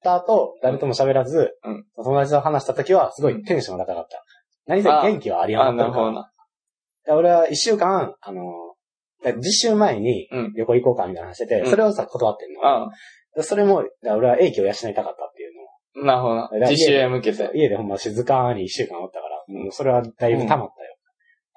[0.03, 4.23] た後、誰とも喋らず、うん友達と話した時は、すごいテンションが高かった。
[4.67, 5.59] 何せ元気はありん。
[5.59, 6.05] あ、余ってるから。
[6.05, 6.31] なるほどな。
[7.07, 8.43] で俺は一週間、あの、
[9.39, 12.65] 実習前にうん旅行行こうかみたいな話してて、うんそれをさ、断ってんの。
[12.65, 12.91] あ
[13.37, 16.69] でそれも、俺は英気を養いたかったっていうのをなるほどな。
[16.69, 17.51] 家実習へ向けて。
[17.55, 20.97] 家でほんま静かに一週間おったから、うんもうそれはだいぶ溜まったよ。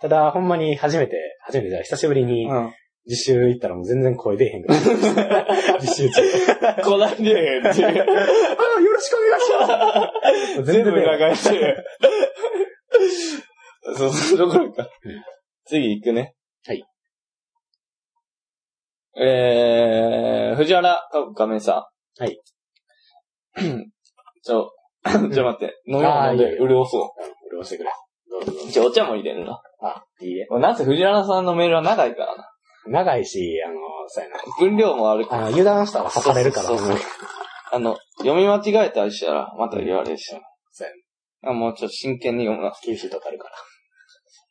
[0.01, 2.73] ただ、ほんまに初めて、初めてじゃ久しぶりにうん。
[3.05, 5.47] 実習行ったらもう全然声出えへんから。
[5.81, 6.21] 実習中。
[6.83, 7.87] こないでへんっていう。
[7.87, 11.01] あよろしくお願いします 全部流
[11.35, 11.85] してる。
[13.97, 15.21] そう、そのところかうん。
[15.65, 16.33] 次行くね。
[16.65, 16.83] はい。
[19.15, 21.87] えー、藤原かこかめさ
[22.19, 22.23] ん。
[22.23, 22.39] はい。
[24.43, 24.71] ちょ、
[25.05, 25.81] ちょ待って。
[25.87, 27.13] 飲み物飲んで潤そ
[27.49, 27.91] 俺押してくれ。
[28.29, 28.65] どうぞどうう。
[28.65, 28.71] ぞ。
[28.71, 29.61] じゃあお茶も入れるな。
[29.81, 30.47] あ、いいえ。
[30.59, 32.49] なぜ藤原さんのメールは長いからな。
[32.87, 33.75] 長いし、あの、
[34.07, 34.37] そうやな。
[34.59, 35.41] 分量もあるから。
[35.43, 36.67] あの、油断したら刺されるから。
[36.67, 36.97] そうそうそう
[37.71, 40.25] あの、読み間違えたりしたら、また言われるし。
[40.71, 40.99] そうやね
[41.45, 42.73] あもうちょっと真剣に読むな。
[42.83, 43.55] 厳しいとこあるから。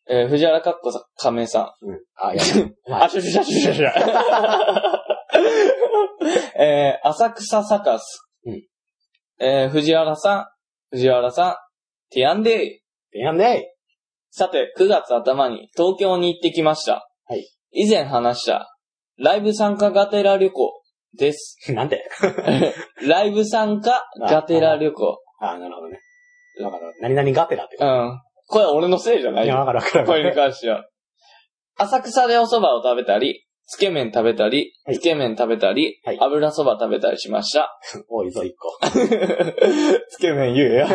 [0.09, 1.87] えー、藤原かっこさん、亀さん。
[1.87, 2.01] うん。
[2.17, 2.43] あ、いや、
[2.89, 5.03] まあ、あ、しゃしゃしゃしゃしゃしゃ。
[6.63, 8.29] えー、浅草サカス。
[8.45, 8.63] うん
[9.41, 10.47] えー、藤原さん、
[10.91, 11.57] 藤原さん、
[12.11, 12.83] ティアンデイ。
[13.15, 13.75] やんで
[14.31, 17.07] さて、9月頭に東京に行ってきました。
[17.27, 17.47] はい。
[17.73, 18.75] 以前話した、
[19.19, 20.83] ライブ参加がてら旅行
[21.19, 21.59] です。
[21.73, 22.09] なんで
[23.07, 25.19] ライブ参加がてら旅行。
[25.41, 25.99] あ、なるほどね。
[26.61, 26.95] わかる。
[27.01, 27.85] 何々がてらってう。
[27.85, 28.21] ん。
[28.53, 29.61] これは俺のせいじゃないいや、よ。
[29.61, 30.07] わかるわかる。
[30.07, 30.85] これに関しては。
[31.79, 37.71] 浅草でお蕎麦を食べたり、つけ麺食べたり、はいつけ麺食べたり、はい油蕎麦食べたりしました。
[38.11, 38.79] 多いぞ、一個。
[40.11, 40.87] つけ麺言えよ。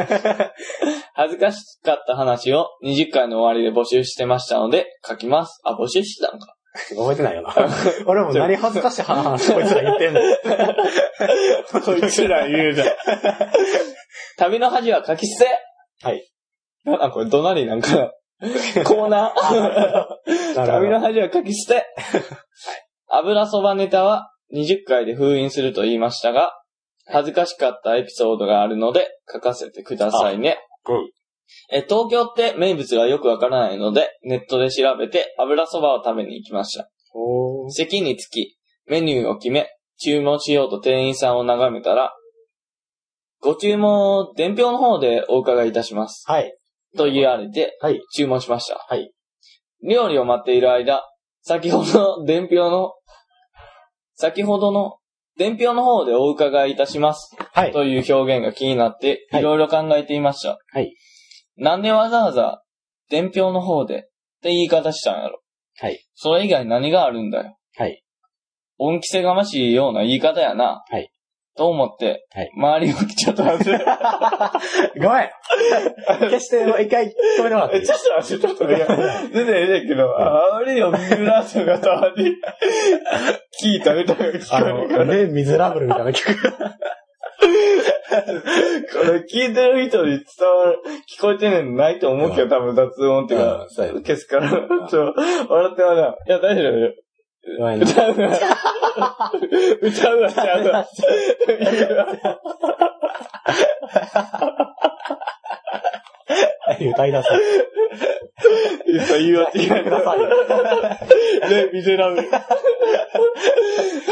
[1.16, 5.60] 恥ずかしかった話を20回の終わりで募集してましたので書きます。
[5.64, 6.54] あ、募集してたんか。
[6.96, 7.56] 覚えてないよな。
[8.06, 10.22] 俺も何恥ずかしい話こいつら言ってんの。
[11.84, 12.88] こいつら言うじゃん。
[14.38, 15.50] 旅の恥は書き捨て
[16.04, 16.30] はい。
[16.88, 18.12] なんだこれ、どなりなんかな。
[18.86, 20.56] コーナー？
[20.56, 21.00] なる旅の。
[21.00, 21.86] 恥は書き捨て。
[23.10, 26.54] 油そばネタは20回で封印すると言いましたが、
[27.08, 30.60] 恥ずかしかったエピソードがあるので書かせてくださいね。
[30.88, 31.12] うん
[31.72, 36.90] え東京って名物がよくわからないので、ネットで調べて油そばを食べに行きました。
[37.70, 42.14] 席につき、メニューを決め、注文しようと店員さんを眺めたら、
[43.40, 46.24] ご注文を伝票の方でお伺いいたします。
[46.28, 46.58] はい。
[46.96, 48.02] と言われて、はい。
[48.16, 48.86] 注文しました。
[48.88, 49.12] はい。
[49.84, 51.04] 料理を待っている間、
[51.42, 52.94] 先ほどの伝票の、
[54.16, 54.98] 先ほどの
[55.38, 57.36] 伝票の方でお伺いいたします。
[57.54, 57.72] はい。
[57.72, 60.58] という表現が気になって、はいいろいろ考えていました。
[60.72, 60.96] はい。
[61.58, 62.64] なんでわざわざ、
[63.10, 64.00] 伝票の方で、っ
[64.42, 65.42] て言い方したんやろ。
[65.80, 66.06] はい。
[66.16, 67.58] それ以外何があるんだよ。
[67.78, 68.04] はい。
[68.80, 70.84] 恩着せがましいような言い方やな。
[70.90, 71.10] はい。
[71.58, 73.72] と思って、はい周りをちょっと待って。
[75.00, 75.30] ごめん。
[76.30, 79.34] 消して、もう一回止めてもらっていいちょっと待って、ちょっと待って。
[79.34, 82.36] 全然ええねんけど、あれよ、ビブラートがたまに
[83.62, 85.06] 聞いたみたいな聞あこえるから。
[85.06, 86.34] の、レ・ミゼラブルみたいな曲。
[88.10, 90.80] これ聞いてる人に伝わる、
[91.14, 95.14] 聞こえてんねんないと思うけど、多分雑音っていうかうん、そうやね消すから、ちょ、
[95.50, 96.18] 笑ってまだ。
[96.28, 96.94] いや、大丈夫よ。
[97.56, 99.32] 歌うな。
[99.82, 100.88] 歌うな、ちゃうな。
[106.80, 107.30] 歌い出す。
[108.88, 110.20] いい言い間違えください。
[111.50, 112.28] ね、ミゼラブル。
[112.36, 112.48] あか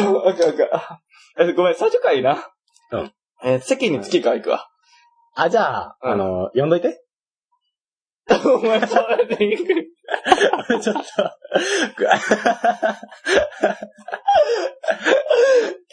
[0.05, 1.01] んあか
[1.43, 1.49] ん。
[1.49, 2.49] えごめん、最初からいいな。
[2.91, 3.11] うん。
[3.43, 4.67] えー席に月から行くわ。
[5.35, 7.04] あ、じゃあ、うんあの、呼んどいて。
[8.29, 10.81] お前、それで行く。
[10.81, 11.01] ちょっと。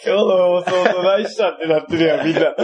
[0.05, 2.55] 今日の放送と来したってなってるやん、みんな。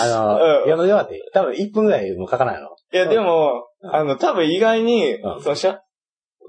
[0.00, 2.68] あの、うんいてもらっていい多分1分ぐらいもかからないの？
[2.92, 5.80] いや、でも、うんあの、多分意外に、うんそのしゃ、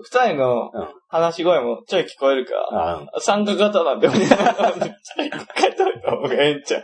[0.02, 6.84] 二人のうん話し声もちょい聞こえるから、参加型なんて思いながら、 ちょい書いといた方がええんちゃう。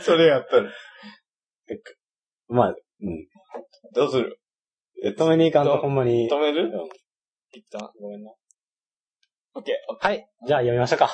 [0.00, 0.64] それやったら。
[2.48, 2.74] まあ、うん。
[3.94, 4.40] どうする？
[5.16, 6.28] 止めに行かんとほんまに。
[6.30, 6.64] 止める？
[6.64, 6.70] うん
[7.52, 8.30] 一旦、ごめんな。
[9.54, 10.28] オッケー、オッはい。
[10.46, 11.10] じゃあ読みましょうか。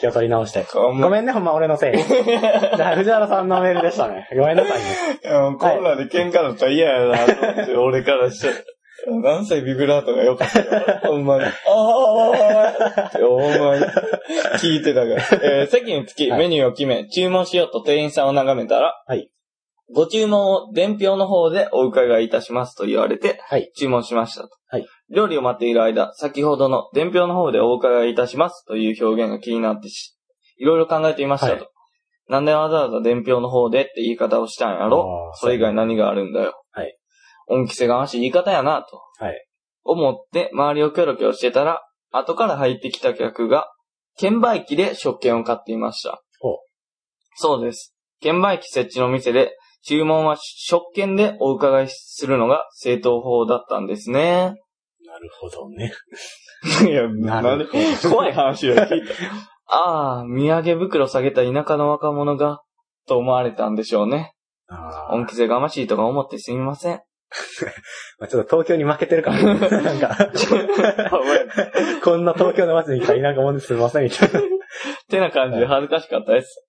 [0.00, 0.66] 気を取り直して。
[0.72, 1.96] ごごめんね、ほんま俺のせい。
[1.96, 4.28] じゃあ藤原さんのメールでしたね。
[4.36, 4.84] ごめんなさいね。
[5.54, 8.54] うこんなんで喧嘩だったら嫌やなと思って、俺からしたら。
[9.22, 11.00] 何歳ビブラートが良かったよ。
[11.10, 11.44] ほんまに。
[11.44, 13.84] ああってほんまに。
[14.60, 15.14] 聞いてたから。
[15.60, 19.30] えー席につきはいメニューを決め、注文しようと店員さんを眺めたら、はい
[19.94, 23.70] ご注文を伝票の方でお伺いいたしますと言われて、はい。
[23.76, 24.50] 注文しましたと。
[24.68, 30.14] はい料理を待っている間、先ほどの伝票の方でお伺いいたしますという表現が気になってし、
[30.58, 31.52] いろいろ考えていましたと。
[31.54, 31.68] はい
[32.30, 35.30] なんでわざわざ伝票の方でって言い方をしたんやろ？
[35.30, 36.62] あーそれ以外何があるんだよ。
[36.72, 36.94] はい。
[37.46, 39.00] 恩着せがましい言い方やなと。
[39.24, 39.46] はい。
[39.82, 41.80] 思って周りをキョロキョロしてたら、
[42.12, 43.70] 後から入ってきた客が、
[44.18, 46.20] 券売機で食券を買っていました。
[46.38, 46.56] ほう
[47.36, 47.94] そうです。
[48.20, 54.54] 券売機設置の店で、注文は食券でお伺いするのが正当法だったんですね。
[55.06, 55.92] なるほどね。
[56.86, 58.14] いや、ななんでるほど。
[58.14, 59.14] 怖い話を聞いた。
[59.66, 62.62] ああ、土産袋下げた田舎の若者が、
[63.06, 64.34] と思われたんでしょうね。
[64.68, 67.00] あー恩着せがましいとか思ってすみません。
[68.18, 70.30] まあちょっと東京に負けてるから、ね、 なんか、
[72.02, 74.40] こんな東京の街に来た田舎者ですみません、みたいな。
[75.08, 76.66] てな感じで恥ずかしかったです。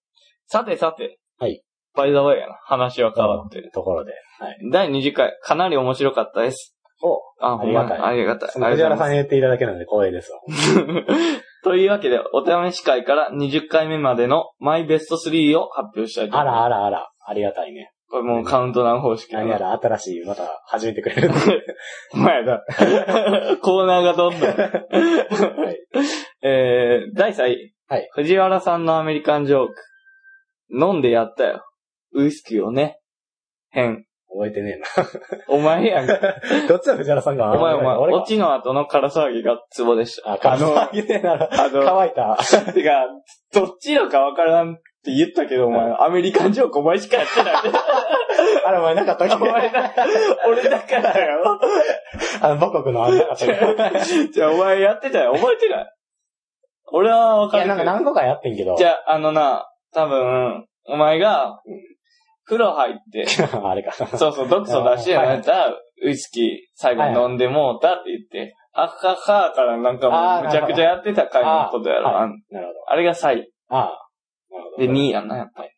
[0.47, 1.19] さてさて。
[1.37, 1.61] はい。
[1.95, 2.55] バイザワイやな。
[2.63, 3.71] 話は変わってる。
[3.73, 4.13] ところで。
[4.39, 4.57] はい。
[4.71, 6.75] 第20回、かなり面白かったです。
[7.01, 8.49] おあ、ほんまにありがたいありがたい。
[8.51, 10.39] その藤原さんに言っていただけるので光栄ですわ。
[11.63, 16.69] というわけで、お試し会から20回目までのマイベスト3を発表したいとあ思います。
[16.69, 17.91] らあらあら、ありがたいね。
[18.09, 21.29] これもうカウントダウン方式何やら新しい、また始めてくれる。
[22.13, 22.63] お前だ。
[23.61, 24.49] コーナーがどんどん。
[24.49, 25.77] はい。
[26.41, 27.73] えー、第3位。
[27.87, 28.09] はい。
[28.13, 29.73] 藤原さんのアメリカンジョーク。
[30.71, 31.63] 飲んでやったよ。
[32.13, 32.99] ウイスキーをね。
[33.71, 34.05] 変。
[34.31, 34.79] 覚えてね
[35.47, 36.13] お前やんか。
[36.13, 36.67] えな。
[36.67, 37.51] どっちだ、藤原さんが？
[37.51, 40.33] お前お前、俺オチの後の空騒ぎがツボでした。
[40.33, 41.49] あ、かわいいねなら。
[41.51, 42.37] あの、 乾いた。
[42.73, 43.07] てか、
[43.53, 47.53] どっちのかわからんって言ったけど、お前、アメリカンジョークお前しかやってない。
[48.65, 49.33] あれ、お前なかったっけ？
[49.35, 49.93] お前だ、
[50.47, 51.59] 俺だからよ。
[52.41, 53.47] あの、母国のあれなかったっ
[54.05, 54.27] け？
[54.31, 55.33] じゃあお前やってたよ。
[55.33, 55.85] 覚えてない？
[56.91, 57.65] 俺はわいや。
[57.65, 58.75] なんか何個かやってんけど。
[58.77, 61.59] じゃあ、あのな、多分、お前が、
[62.49, 63.27] 風呂入って、
[63.63, 63.91] あれか。
[63.91, 65.67] そうそう、毒素出してやったら、
[66.01, 72.09] ウイスキー最後に飲んでもうたって言って、はっはっはからなんかもうむちゃくちゃやってた回のことやろ。
[72.09, 72.79] あなるほど。
[72.87, 73.51] あれが3位。
[73.69, 73.81] ああ。
[74.51, 74.77] なるほど。
[74.77, 75.69] で、2位やんな、やっぱり。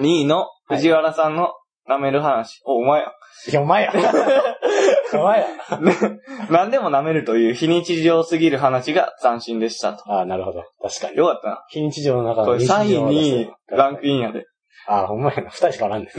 [0.00, 1.54] 2位の藤原さんの
[1.88, 2.60] 舐める話。
[2.64, 3.12] お、お前や。
[3.48, 3.92] いや、お前や。
[5.14, 5.46] お前や。
[6.50, 10.10] 何でも舐めるという非日常すぎる話が斬新でしたと。
[10.10, 10.64] ああ、なるほど。
[10.82, 11.16] 確かに。
[11.16, 11.64] よかったな。
[11.68, 14.06] 非日常の中のこれ3位にランク。
[14.06, 14.46] インやで。
[14.86, 15.50] ああ、ほんまやな。
[15.50, 16.10] 二人しかおらんねん。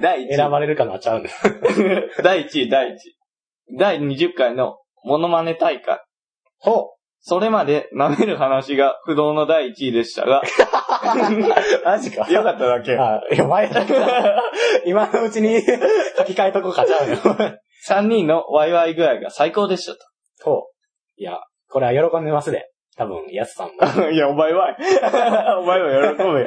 [0.00, 0.36] 第1位。
[0.36, 1.42] 選ばれるかなっちゃうんです。
[2.22, 2.96] 第1位、第1位。
[3.78, 6.00] 第20回のモノマネ大会。
[6.58, 10.42] ほそれまで舐める話が不動の第1位でしたが、う。
[11.84, 12.26] マジか。
[12.30, 12.96] よかっただけ。
[12.96, 13.46] あいや。
[14.86, 17.16] 今のうちに書き換えとこうかちゃうよ。
[17.86, 19.94] 3人のワイワイ具合が最高でした
[20.42, 20.62] ほう。
[21.18, 22.69] いや、これは喜んでますで。
[23.00, 23.72] 多分、やすさんも。
[23.78, 24.10] と。
[24.12, 24.76] いや、お前は。
[25.58, 26.46] お前は喜ぶよ。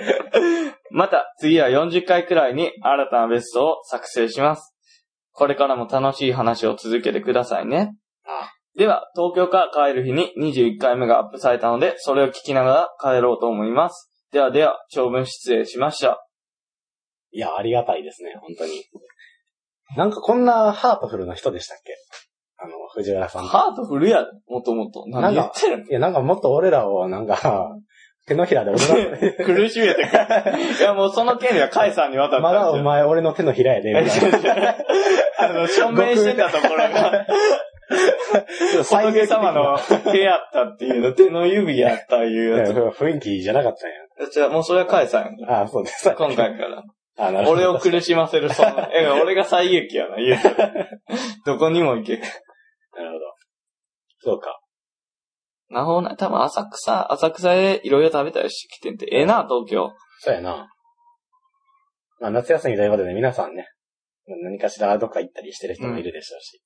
[0.92, 4.76] また、次は40回くらいに新たなベストを作成します。
[5.32, 7.96] これからも楽しい話を続けてくださいね。
[8.24, 14.12] あでは、東京から帰る日に21回目がアップされたので、それを聞きながら帰ろうと思います。
[14.32, 16.24] ではでは、長文失礼しました。
[17.32, 18.84] いや、ありがたいですね、本当に。
[19.98, 21.96] なんかこんなハートフルな人でしたっけ？
[22.96, 23.46] 藤原さん。
[23.46, 25.06] ハートフルやで、もともと。
[25.08, 27.76] 何言ってるのいや、なんかもっと俺らを、なんか、
[28.26, 29.46] 手のひらで踊ら。
[29.46, 30.08] 苦しめてくる。
[30.80, 32.78] いや、もうその権利はカイさんに渡ったんまだお。
[32.78, 34.76] 前俺の手のひらやで、みたいな。
[35.40, 37.26] あの、署名してたところが、
[38.84, 39.78] 仏 様の
[40.10, 42.72] 手やったっていうの、手の指やったいうやつ。
[42.72, 43.90] 雰囲気じゃなかったん
[44.26, 44.30] や。
[44.32, 45.62] じゃあ、もうそれはカイさんや。
[45.64, 46.10] あそうです。
[46.16, 46.84] 今回から。
[47.18, 50.40] あなるほど俺を苦しませる、その、え、俺が最劇やな、言う
[51.46, 52.22] どこにも行け。
[54.24, 54.60] そうか。
[55.70, 56.16] なるほどね。
[56.18, 59.92] 多分浅草、浅草でいろいろ食べたりしてきてんて、ええな、東京。
[60.20, 60.70] そうやな。
[62.20, 63.68] まあ、夏休みということで皆さんね、
[64.44, 66.62] 何かしらどっか行ったりしてる人もいるでしょうし。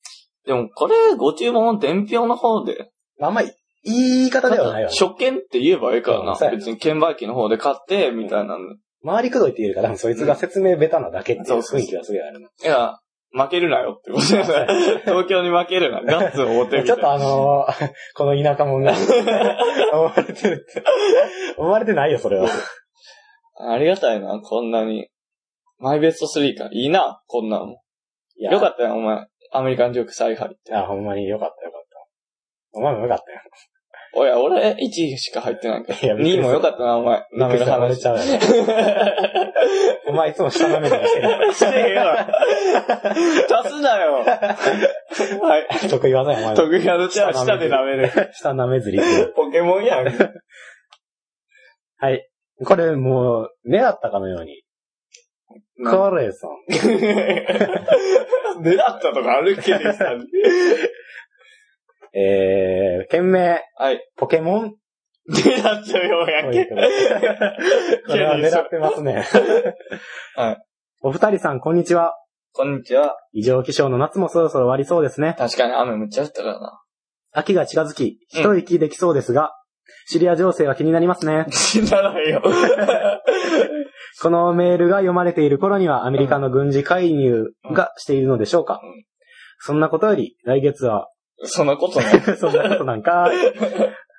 [0.45, 3.51] でも、これ、ご注文、伝票の方で、まあ、あんまり、
[3.83, 4.93] 言い方ではないよね。
[4.93, 6.31] 初見って言えばいいからな。
[6.31, 8.75] うんそうやな別に券売機の方で買って、みたいなの。
[9.05, 12.49] 回りくどいって言うから、そいつが説明ベタなだけっていう雰囲気がすごいあるな。
[12.49, 12.99] いや、
[13.37, 16.01] 負けるなよってことだよね東京に負けるな。
[16.01, 16.85] ガッツを持てみたいな。
[16.87, 18.93] ちょっとあのー この田舎者が、
[19.93, 20.83] 思われてるって。
[21.57, 22.47] 思われてないよ、それは。
[23.59, 25.09] ありがたいな、こんなに。
[25.79, 26.69] マイベスト3か。
[26.71, 27.83] いいな、こんなんも。
[28.35, 29.25] いやよかったよ、お前。
[29.51, 30.71] アメリカンジョーク再入って。
[30.71, 32.07] いや、ほんまによかったよかった。
[32.73, 33.41] お前もよかったよ。
[34.19, 35.99] おや、俺、1位しか入ってないから。
[35.99, 37.27] いやびっくり2位もよかったな、お前。
[37.37, 37.99] 舐める話。
[37.99, 38.17] ちゃう。
[40.07, 41.53] お前いつも下舐めてしてる。
[41.53, 42.27] してへんわ。
[43.61, 44.23] 足すなよ。
[44.23, 45.67] はい。
[45.87, 46.55] 得意技や、お前の。
[46.55, 48.31] 得意などちは下で舐める。
[48.33, 48.99] 下舐めずり。
[49.35, 50.07] ポケモンやん。
[51.97, 52.27] はい。
[52.65, 54.63] これもう、狙ったかのように。
[55.85, 56.51] カレーさん。
[58.65, 60.15] 狙ったとかあるけどさ。
[62.19, 64.03] えー、件名、はい。
[64.15, 64.75] ポケモン？
[65.29, 66.65] 狙ったようやんけ。
[68.07, 69.23] これは狙ってますね。
[70.35, 70.57] はい。
[71.01, 72.15] お二人さん、こんにちは。
[72.53, 73.17] こんにちは。
[73.33, 75.35] 異常気象の夏もそろそろ終わりそうですね。
[75.37, 76.81] 確かに雨むっちゃ降ったからな。
[77.33, 79.51] 秋が近づき、一息できそうですが、
[80.07, 81.45] シリア情勢は気になりますね。
[81.53, 82.41] 死なないよ。
[84.23, 89.03] このメールが読まれている頃にはアメリカの軍事介入がしているのでしょうか、うん
[89.59, 91.09] そんなことより、来月は、
[91.43, 92.21] そんなことない。
[92.37, 93.29] そんなことなんか、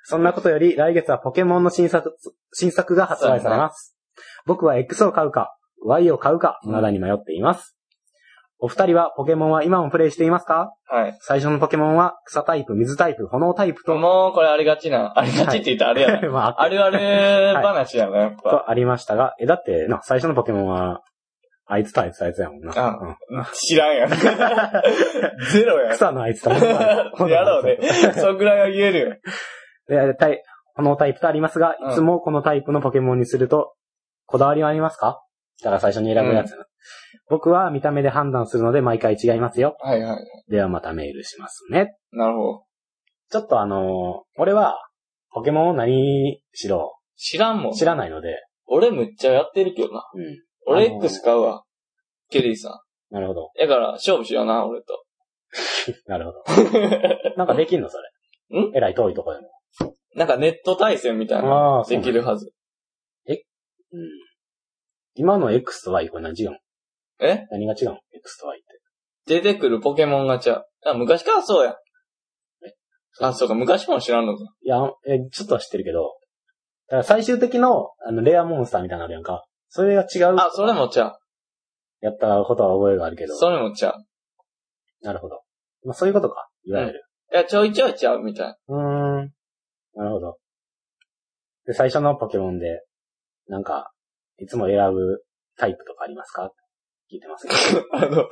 [0.03, 2.15] そんなことより、来月はポケモンの新作、
[2.53, 3.95] 新作が発売されます。
[4.45, 5.55] 僕は X を買うか、
[5.85, 7.75] Y を買うか、うんまだに迷っています。
[8.61, 10.73] お二人はポケモンは今もプレイしていますか？
[10.89, 11.17] はい。
[11.21, 15.13] 最初のポケモンは草タイプ、水タイプ、炎タイプと、もう、これありがちな。
[15.17, 16.27] ありがちって言ったらあれやな。
[16.29, 16.97] まあ、あるある
[17.65, 18.49] 話やな、やっぱ。
[18.49, 21.03] とありましたが、え、だってな、最初のポケモンは、
[21.71, 22.73] あいつとあいつとあいつやもんな。
[22.75, 22.97] あ
[23.29, 24.09] うん知らんやん。
[25.53, 25.93] ゼロやん。
[25.93, 26.49] 草のあいつと。
[26.49, 27.77] やろうね。
[28.17, 29.15] そんぐらいは言えるよ。
[30.07, 30.43] でタイ
[30.75, 33.75] このタイプとありますが、うんいつもこのタイプのポケモンにすると、
[34.25, 35.21] こだわりはありますか？
[35.61, 36.65] だから最初に選ぶやつやな、
[37.29, 39.75] 僕は見た目で判断するので毎回違いますよ。
[39.81, 40.25] はいはい。
[40.49, 41.95] ではまたメールしますね。
[42.11, 42.63] なるほど。
[43.29, 44.77] ちょっとあのー俺は、
[45.31, 47.73] ポケモンを何しろ知らんもん。
[47.73, 50.09] 知らないので、俺むっちゃやってるけどな。
[50.13, 50.23] うん。
[50.69, 51.63] 俺あのー X 買うわ。
[52.29, 53.41] ケリーさなるほど。
[53.45, 53.59] ん。
[53.59, 55.03] だから、勝負しような、俺と。
[56.05, 56.43] なるほど。
[57.37, 57.97] なんかできんのそ
[58.51, 58.61] れ？
[58.61, 58.71] ん？
[58.75, 59.49] えらい遠いとこでも。
[60.15, 61.83] なんかネット対戦みたいな。
[61.87, 62.51] できるはず。
[63.91, 63.99] うん。
[65.15, 66.57] 今の X と Y これ何違うの？
[67.21, 67.47] え？
[67.49, 68.79] 何が違うの ?X と Y って。
[69.25, 70.65] 出てくるポケモンがちゃう。
[70.85, 71.75] あ、昔からそうや。
[73.21, 74.43] あ、そうか、昔も知らんのか。
[74.61, 76.15] いや、え、ちょっとは知ってるけど、
[76.87, 79.45] だから最終的の、あの、レアモンスターみたいなのあるやんか。
[79.69, 80.35] それが違う。
[80.37, 81.15] あ、それもちゃう。
[82.01, 83.35] やったことは覚えがあるけど。
[83.35, 83.95] それもちゃう。
[85.01, 85.41] なるほど。
[85.83, 86.49] まあ、そういうことか。
[86.65, 87.03] いわゆる。
[87.31, 88.55] いや、ちょいちょいちゃうみたい。
[88.67, 89.31] うーん。
[89.95, 90.37] なるほど。
[91.65, 92.83] で、最初のポケモンで、
[93.47, 93.91] なんか、
[94.39, 95.23] いつも選ぶ
[95.57, 96.51] タイプとかありますか？
[97.11, 97.85] 聞いてますけど。
[97.93, 98.23] あの、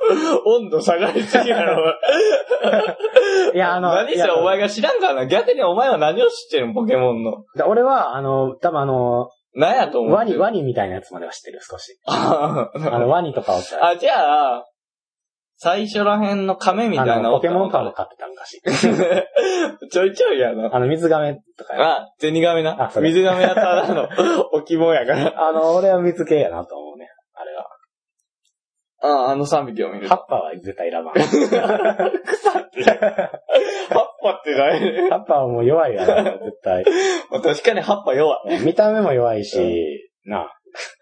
[0.46, 1.94] 温度下がりすぎやろ。
[3.54, 5.26] いや、あの、何いやせお前が知らんからな。
[5.26, 7.44] 逆にお前は何を知ってるのポケモンの。
[7.56, 11.98] で俺は、あの、多分あの、何やと思うワニ、ワニみたいなやつまでは知ってる、少し。
[12.06, 14.64] ああの、ワニとかをさ、あ、じゃあ、
[15.60, 18.62] 最初ら辺の亀みたいなあの、ポケモンカーかド買ってた昔。
[19.90, 20.70] ちょいちょいやな。
[20.72, 21.90] あの、水亀とかや。
[21.96, 22.90] あ、ゼニガメなあ。
[22.90, 24.08] それ水亀はただの
[24.54, 25.48] 置物やから。
[25.48, 26.76] あの、俺は水系やなと。
[29.00, 30.08] あ、あの3匹を見る。
[30.08, 31.14] 葉っぱは絶対選ばん。
[32.24, 32.82] 草って。
[32.82, 32.98] 葉っ
[34.22, 36.84] ぱってない葉っぱはもう弱いやろ、絶対。
[37.30, 38.60] まあ確かに葉っぱ弱い。
[38.64, 40.52] 見た目も弱いし、な、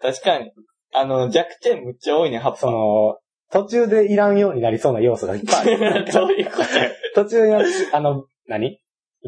[0.01, 0.51] 確かに。
[0.93, 2.71] あの、弱点むっちゃ多いね、葉っそぱ。
[2.71, 3.17] の、
[3.51, 6.07] 途中でいらんようになりそうな要素がいっぱいある。
[6.11, 6.91] そういうことや。
[7.15, 7.55] 途中に、
[7.93, 8.79] あの、何？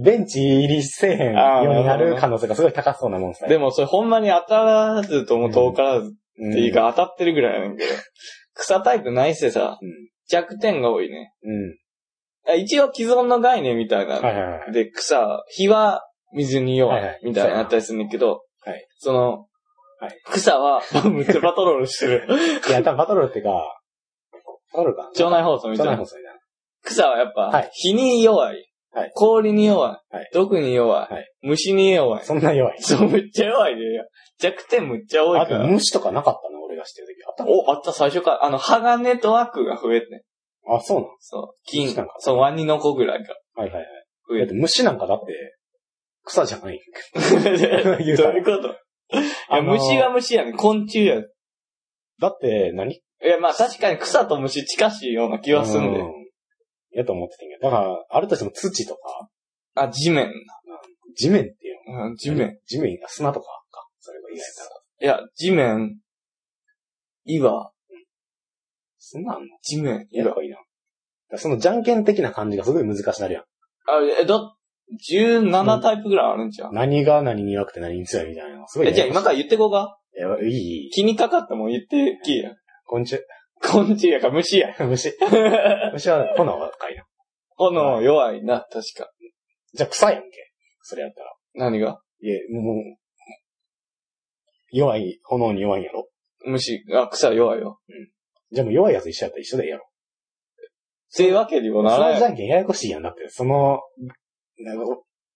[0.01, 3.49] ベンチ入りせえへんようになる可能性がすごい高そうなモンスター。
[3.49, 7.89] でもそれほんまに当たらずとも遠からずうん、っていうか当たってるぐらいやねんけど。
[8.59, 10.09] 草タイプないせさ、うん。
[10.29, 11.33] 弱点が多いね。
[11.43, 12.51] うん。
[12.51, 14.15] あ一応既存の概念みたいな。
[14.15, 14.71] はいはいはい。
[14.71, 16.03] で、草、火は
[16.33, 19.45] 水に弱はいみたいなったりするんだけど、はいその、
[19.99, 22.27] はい草は むっちゃパトロールしてる。
[22.67, 23.49] いや、多分バトルってか、
[24.73, 26.05] バトルかな腸内放送みたいな腸内放。
[26.05, 26.39] 送みたいな。
[26.83, 28.65] 草はやっぱ、はい火に弱い。
[28.91, 30.15] はい氷に弱い。
[30.15, 31.13] はい毒に弱い。
[31.13, 32.23] はい虫に弱い。
[32.23, 32.81] そんな弱い。
[32.81, 33.81] そう、めっちゃ弱いね。
[34.39, 35.67] 弱点むっちゃ多いあとから。
[35.67, 37.18] 虫とかなかったの俺が知ってる時。
[37.18, 37.57] あったの？
[37.59, 38.45] お、あった、最初から。
[38.45, 40.23] あの、鋼と悪が増えてね。
[40.67, 41.59] あ、そうなのそう。
[41.65, 43.85] 金そう、ワニの子ぐらいがはいはいはい。
[44.29, 45.57] 増えて虫なんかだって、
[46.23, 46.79] 草じゃない。
[47.15, 47.23] どう
[48.03, 48.69] いうこと？
[49.11, 50.53] いや、あのー虫が虫やね。
[50.53, 51.19] 昆虫や。
[51.19, 51.23] い
[52.19, 55.99] だって何、や、まあ確かに草と虫近しいような気はするんで。
[55.99, 56.19] うん
[56.91, 57.59] やと思ってたんや。
[57.59, 59.29] だから、あるとしても土とか、
[59.75, 60.33] あ、地面。
[61.15, 62.07] 地面っていうの？
[62.07, 62.57] うん、地面。
[62.65, 63.87] 地面が砂とかか？
[63.99, 65.17] それが意外だら。
[65.17, 65.99] いや、地面。
[67.33, 67.71] 岩。
[68.97, 69.47] そんなんあんの？
[69.61, 70.07] 地面。
[70.11, 70.25] 岩。
[70.27, 70.55] やっぱいいな。
[70.57, 70.65] だか
[71.31, 73.43] らそのじゃんけん的な感じがすごい難しなるやん。
[73.43, 73.45] あ、
[74.21, 74.55] え、だ、
[75.11, 76.73] 17タイプぐらいあるんじゃん。
[76.73, 78.67] 何が何に弱くて何に強いみたいなの。
[78.67, 79.97] すごいえ、じゃあ今から言ってこうか？
[80.17, 80.89] いや、いい、いい。
[80.89, 82.51] 気にかかっても言ってきや。
[82.85, 83.19] 昆虫？
[83.61, 84.75] 昆虫やか虫や。
[84.87, 85.13] 虫。
[85.93, 87.05] 虫は炎は赤いな。
[87.57, 89.11] 炎弱いな、確か。
[89.73, 90.29] じゃあ草やんけ。
[90.81, 91.33] それやったら。
[91.53, 92.01] 何が？
[92.21, 92.75] いえ、もう、
[94.71, 96.09] 弱い、炎に弱いんやろ。
[96.45, 97.79] 虫、あ、草弱いよ。
[98.51, 99.85] じゃあもう弱いやつ一緒やったら一緒でいいやろ。
[99.85, 102.13] っていうわけにもなそらない。
[102.13, 103.03] のじゃんけんややこしいやん。
[103.03, 103.79] だって、その、
[104.59, 104.73] な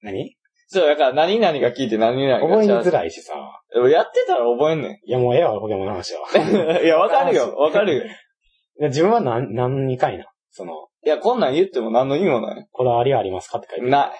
[0.01, 0.35] 何？
[0.67, 2.91] そう、だから何々が聞いて何々が覚えにづい。
[2.91, 3.33] らいしさ。
[3.73, 6.21] でもやってたら覚えんねいや、もうええわ、ポケモンの話は。
[6.81, 6.81] ん。
[6.83, 8.03] いや、わかるよ、 わかるよ。
[8.03, 8.07] い
[8.79, 10.25] や自分は何、何にかいな。
[10.51, 12.67] その、いや、こんなん言っても何の意味もない。
[12.71, 14.13] こだわりはありますかって書いてあるな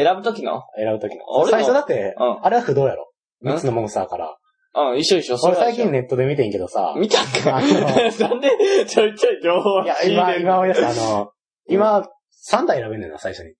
[0.00, 0.04] い。
[0.04, 0.62] 選ぶときの？
[0.76, 1.24] 選ぶときの。
[1.28, 3.10] 俺も最初だって、うんあれは不動やろ。
[3.42, 4.36] うん3つのモンスターから。
[4.74, 8.50] うん、一緒一緒、俺最近ネットで見てんけどさ、見たんかあ なんで、
[8.86, 11.32] ちょいちょい情報をいや、今、今思い出した、あの、
[11.68, 12.08] 今、
[12.50, 13.50] 3体選べんねんな、最初に。
[13.50, 13.54] い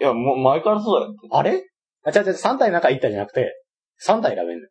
[0.00, 1.14] や、もう前からそうだよ。
[1.30, 1.64] あれ？
[2.04, 3.52] あ、違う違う、3体の中1体じゃなくて、
[4.06, 4.66] 3体選べんね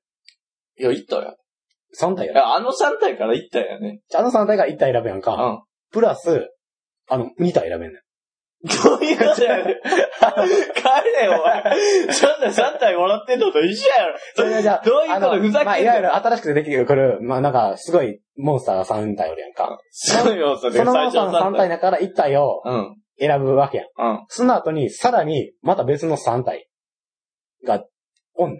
[0.78, 0.82] ん。
[0.82, 1.36] いや、言ったよ。
[2.00, 2.34] 3体選べん。
[2.34, 4.00] いや、あの3体から言ったよね。
[4.16, 5.34] あの3体が1体選べやんか。
[5.34, 5.62] うん。
[5.92, 6.50] プラス、
[7.10, 8.02] あの、2体選べんねん。
[8.64, 9.66] どういうことやねん。
[9.66, 9.72] 帰
[11.18, 12.12] れよ、お前。
[12.12, 14.18] そんな3体もらってんのと一緒やろ。
[14.36, 19.80] それがじゃあ、どういうことふざけんなまあ、いわゆる新しくてできてくる、まあなんか、すごい、モンスターが3体おるやんか。
[19.91, 22.95] そうよ、それそのモンスターの3最初の体だから1体をうん。
[23.20, 23.88] 選ぶわけやん。
[24.12, 24.26] うん。
[24.28, 26.68] その後に、さらに、また別の3体
[27.66, 27.84] が、
[28.36, 28.57] おん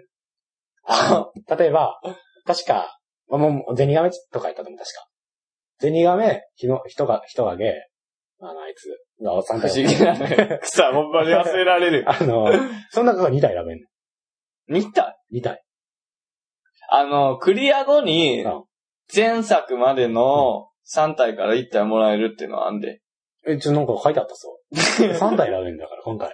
[1.58, 2.00] 例えば、
[2.46, 2.98] 確か、
[3.32, 5.08] あもう、ゼニガメとか言ったと思う、確か。
[5.80, 7.74] ゼニガメ、ヒノ、人が、人がげ、
[8.42, 8.90] あの、あいつ
[9.22, 9.84] が3不体。
[9.84, 10.60] 思議なね。
[10.62, 12.06] 草、ほんまに忘れられる。
[12.08, 12.48] あの、
[12.90, 13.86] その中が2体選べんね
[14.68, 15.36] 見たん。
[15.36, 15.64] 2体。
[16.90, 18.64] あの、クリア後にうん、
[19.14, 23.02] 前作までの3体から1体もらえるっていうのはあんで。
[23.46, 24.76] え、ちょ、なんか書いてあったそう。
[24.76, 26.32] 3体選べんだから、今回。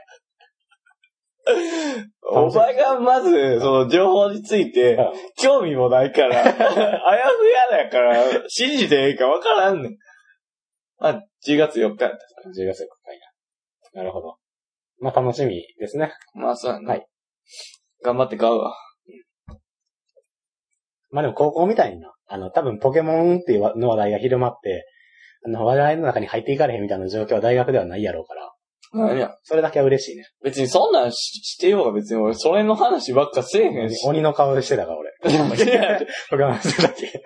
[2.32, 4.97] お前がまず、その情報について、
[5.38, 8.16] 興味もないから、 あやふやだから、
[8.47, 9.97] 信じていいかわからんねん。
[11.00, 12.50] まあ、10月4日やった。
[12.50, 12.86] 10月4日
[13.93, 14.02] な。
[14.02, 14.38] なるほど。
[15.00, 16.12] まあ、楽しみですね。
[16.34, 16.91] まあ、そうやな。
[16.91, 17.06] はい
[18.04, 18.76] 頑張って買うわ。
[21.12, 24.86] まあでも高校みたいにな、あの、多分ポケモンっていうわの話題が広まって、
[25.46, 28.52] あの、話題の中に入っていかれへんみたいな状況は大学ではないやろうから、
[28.93, 29.36] 何や。
[29.43, 30.26] それだけは嬉しいね。
[30.43, 34.08] 別にそんなんししてようが別に俺、それの話ばっかせえへんし。
[34.08, 35.12] 鬼の顔してたから、俺。
[35.32, 37.22] いやポケモンしてたっけ。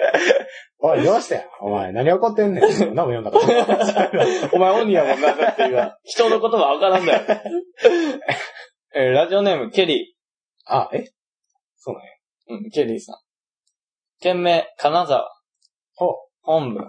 [0.82, 1.50] おい、どうしたよ。
[1.60, 2.72] お前、何怒ってんねん。
[2.72, 4.50] そんなもん読んだから。
[4.54, 5.98] お前鬼やもんな、だって今。
[6.04, 7.22] 人の言葉わからんだよ。
[8.96, 10.16] えーラジオネーム、ケリ
[10.66, 11.06] あ、え？
[11.78, 12.10] そうなんや。
[12.50, 12.64] ー。
[12.64, 13.16] うん、ケリーさん。
[14.22, 15.30] 県名、金沢。
[15.96, 16.16] ほう。
[16.42, 16.86] 本部。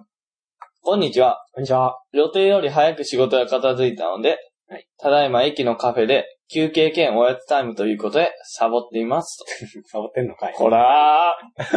[0.82, 1.44] こんにちは。
[1.52, 1.98] こんにちは。
[2.12, 4.38] 予定より早く仕事が片付いたので、
[4.68, 9.42] はいただいま駅のカフェで休憩兼おやつタイムということでサボっています
[9.90, 10.52] サボってんのかい。
[10.52, 10.58] と。
[10.60, 11.72] ほらー。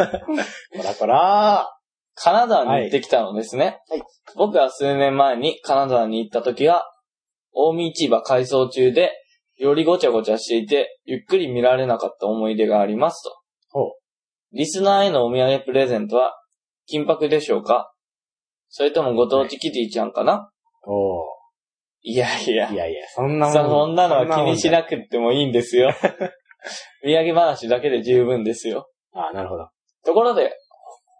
[0.76, 1.68] こらこら
[2.16, 3.80] 金沢に行ってきたのですね。
[3.88, 4.02] はい
[4.36, 6.84] 僕は数年前に金沢に行った時は、
[7.52, 9.12] 大見市場改装中で、
[9.56, 13.30] よりごちゃごちゃしていて、ゆっくり見られなかった思い出がありますと。
[13.70, 13.92] ほう
[14.52, 16.32] リスナーへのお土産プレゼントは、
[16.86, 17.92] 金箔でしょうか？
[18.68, 20.50] それともご当地キティちゃんかな、
[20.86, 21.24] おー。
[22.02, 22.76] い、やいやい。
[22.76, 23.54] やいや、そんなもん。
[23.54, 25.92] そんなのは気にしくなくってもいいんですよ。
[27.04, 28.88] 土産話だけで十分ですよ。
[29.12, 29.68] あなるほど。
[30.04, 30.52] ところで、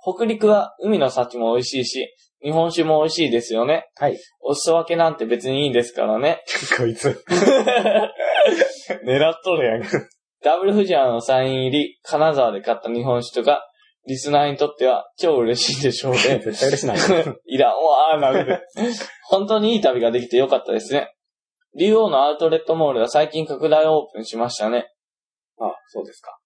[0.05, 3.87] 北陸は海の幸も美味しいし、日本酒も美味しいですよね。
[3.97, 4.19] はい。
[4.43, 6.43] お裾分けなんて別にいいですからね。
[6.77, 7.25] こいつ。
[9.07, 9.83] 狙っとるやん。
[10.43, 13.67] ダブルフジアのサイン入り、金沢で買った日本酒とか、
[14.07, 16.19] リスナーにとっては超嬉しいでしょうね。
[16.45, 17.41] 絶対嬉しないよ。
[17.47, 18.61] いらんわー、なる
[19.31, 21.15] 本当にいい旅ができてよかったですね。
[21.77, 24.91] 竜王のアウトレットモールが最近拡大オープンしましたね。
[25.59, 26.37] あ、そうですか。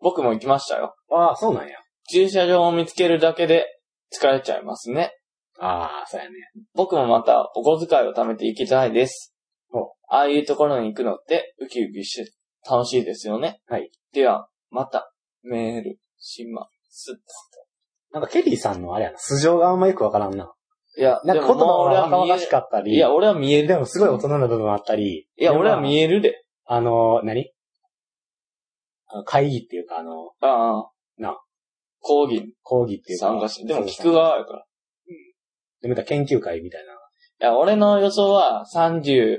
[0.00, 0.94] 僕も行きましたよ。
[1.10, 1.83] あそうなんや。
[2.10, 3.66] 駐車場を見つけるだけで
[4.12, 5.12] 疲れちゃいますね。
[5.58, 6.34] ああ、そうやね。
[6.74, 9.34] 僕もまたお小遣いを貯めて行きたいです
[9.72, 9.94] お。
[10.08, 12.32] ああいうところに行くのってウキウキして
[12.68, 13.60] 楽しいですよね。
[13.68, 13.90] はい。
[14.12, 17.20] では、またメールします。
[18.12, 20.52] なんかケリーさんのあれやな、素性があんまよくわからんな。
[20.96, 22.94] いや、なんか言葉俺が若々は見えしかったり。
[22.94, 23.68] いや、俺は見える。
[23.68, 25.26] でもすごい大人な部分あったり。
[25.36, 26.44] いや、俺はえ見えるで。
[26.66, 27.50] あの、何？
[29.06, 30.90] あの会議っていうか、あの、ああ。
[31.18, 31.36] な。
[32.04, 33.26] 講義講義っていうか。
[33.26, 33.72] 参加して。
[33.72, 34.64] でも聞く側やから。
[35.80, 36.92] で、また研究会みたいな。
[36.92, 36.96] い
[37.40, 39.38] や、俺の予想は30、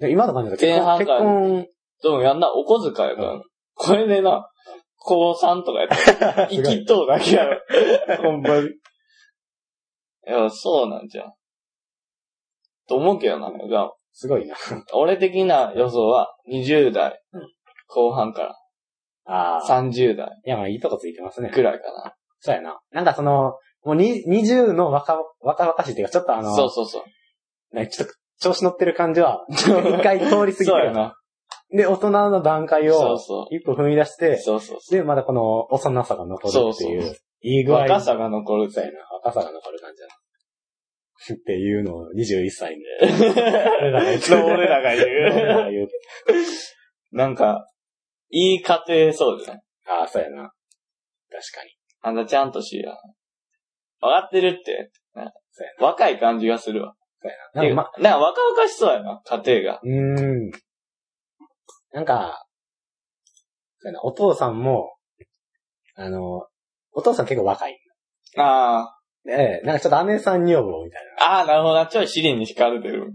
[0.00, 1.66] で今の感じだ前半から婚、
[2.02, 3.32] でもやんな、お小遣いやから。
[3.34, 3.42] うん
[3.76, 4.48] これでな、
[4.98, 7.60] 高3とかやったら、 生きとうだけやろ。
[8.22, 8.68] ほんまに。
[8.68, 8.70] い
[10.26, 11.34] や、そうなんじゃん。
[12.86, 14.54] と思うけどな、がすごいな。
[14.92, 17.54] 俺的な予想は20代うん
[17.88, 18.54] 後半から
[19.24, 19.82] ああ。
[19.82, 21.50] 30代いや、まあいいとこついてますね。
[21.50, 22.14] くらいかな。
[22.40, 22.80] そうやな。
[22.92, 23.54] なんかその、
[23.84, 27.04] もうに20の若、若々しいっていうか、ちょっとあの、そうそうそ
[27.72, 27.76] う。
[27.76, 31.16] ねちょっと調子乗ってる感じは、 一回通り過ぎてるそうやな。
[31.70, 37.16] で、大人の段階をそうそ一歩踏み出してう。、そうそうそで、まだこの幼さが残るっていう、そうう。
[37.40, 38.98] いい具合若さが残るってそうやな。
[39.24, 40.14] 若さが残る感じだな。
[41.32, 42.84] っていうのを21歳で。
[43.00, 45.64] 俺らが言う俺らが言俺らう。
[45.64, 45.88] が言う
[47.12, 47.66] なんか、
[48.30, 49.60] いい家庭そうですね。
[49.86, 50.52] ああ、そうやな。
[51.30, 51.70] 確かに。
[52.02, 52.90] あんたちゃんとしや。
[54.00, 54.90] わかってるって。
[55.14, 55.24] そう
[55.80, 56.94] や若い感じがするわ。
[57.22, 57.74] そうやな。
[57.74, 59.80] なんかま、なんか若々しそうやな、家庭が。
[59.82, 60.50] うーん。
[61.92, 62.44] なんか、
[63.78, 64.96] そうやな、お父さんも、
[65.94, 66.46] あの、
[66.92, 67.78] お父さん結構若い。
[68.36, 71.24] あで、なんかちょっと姉さん女房みたいな。
[71.24, 71.38] あ。
[71.38, 71.86] ああ、なるほどな。
[71.86, 73.14] ちょい尻に惹かれてる。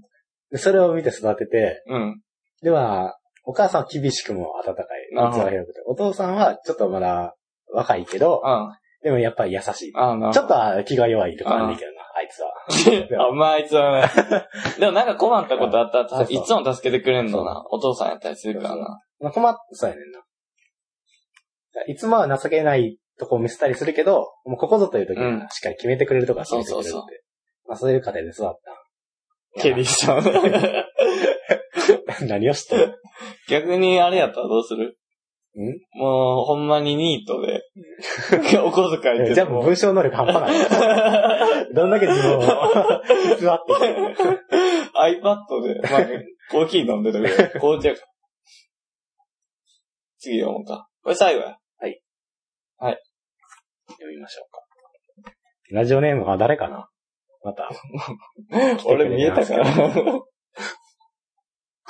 [0.52, 2.22] で、それを見て育てて、うん。
[2.62, 4.86] では、お母さんは厳しくも温かい。
[5.16, 5.66] る。
[5.88, 7.36] お父さんはちょっとまだ
[7.74, 8.72] 若いけどう、ん。
[9.02, 9.94] でもやっぱり優しい。
[9.94, 13.28] ちょっとは気が弱いとかあんねんけどな、あいつは。
[13.30, 14.10] あんまあいつはね。
[14.80, 17.64] でもなんか困ったことあったら、そうそういつも助けてくれんのな。
[17.70, 19.02] お父さんやったりするからな。
[19.20, 20.22] まあ、困っ、そうやねんな。
[21.88, 26.90] いつもは情けないとこを見せたりするけど、もうここぞという時にしっかり決めてくれるとか決めてくれるって。
[26.90, 27.12] そうそう
[27.68, 28.48] まあそういう家庭で育っ
[29.56, 29.62] た。
[29.62, 30.24] ケリーさん。
[32.28, 33.02] 何をしてる
[33.50, 34.98] 逆にあれやったらどうする？
[35.96, 37.64] もう、ほんまにニートで、
[38.64, 41.68] お小遣いってじゃあもう文章能力半端ない。
[41.74, 42.54] どんだけ自分を偽って。
[44.94, 46.02] iPad で、まあ、
[46.52, 48.02] コーヒー飲んでるけど、紅茶か。
[50.20, 50.88] 次読もうか。
[51.04, 51.58] これ最後や。
[53.98, 55.32] 読みましょうか。
[55.72, 56.88] ラジオネームは誰かな？
[57.44, 57.70] また。
[58.86, 59.66] 俺見えたから。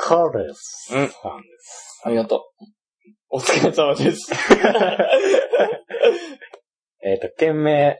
[0.02, 1.12] カーレスうんさんで
[1.60, 2.02] す。
[2.06, 2.41] ありがとう。
[3.32, 4.32] お疲れ様です。
[7.04, 8.00] えっと、件名、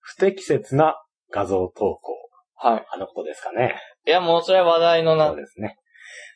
[0.00, 2.14] 不適切な画像投稿。
[2.56, 2.84] はい。
[2.92, 3.74] あのことですかね。
[4.06, 5.76] いや、もうそれは話題のなそう、ですね。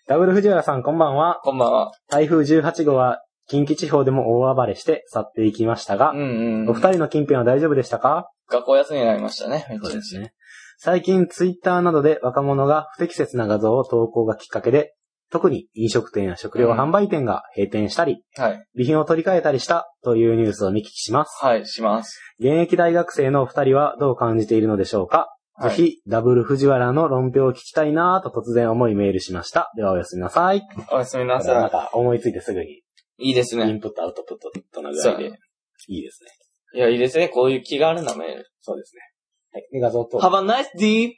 [0.06, 1.40] ダブル藤原さんこんばんは。
[1.44, 1.92] こんばんは。
[2.08, 6.18] 台風18号は近畿地方でも大暴れして去っていきましたが、うん
[6.62, 6.70] うん。
[6.70, 8.30] お二人の近辺は大丈夫でしたか？
[8.48, 9.66] 学校休みになりましたね。
[9.68, 10.32] めっちゃね。
[10.78, 14.94] 最近ツイッターなどで若者が不適切な画像を投稿がきっかけで、
[15.30, 18.64] 特に飲食店や食料販売店が閉店したり、はい。
[18.74, 21.44] 備品を取り替えたりしたというニュースを見聞きします。
[21.44, 22.20] はい、します。
[22.38, 29.70] 現役大学生のお二人はどう感じているのでしょうか、はいぜひ、ダブル藤原の論評を聞きたいなぁと突然思いメールしました。
[29.76, 30.62] ではおやすみなさい。
[30.90, 32.82] おやすみななんさか思いついてすぐに、い。
[33.18, 33.68] いいですね。
[33.68, 35.16] インプットアウトプットのぐらいで。
[35.16, 35.38] そうやね。
[35.86, 36.30] いいですね。
[36.74, 37.28] いや、いいですね。
[37.28, 38.50] こういう気軽なメール。
[38.60, 39.02] そうですね。
[39.54, 39.68] はい。
[39.72, 40.18] で、画像と。
[40.18, 41.12] Have a nice day!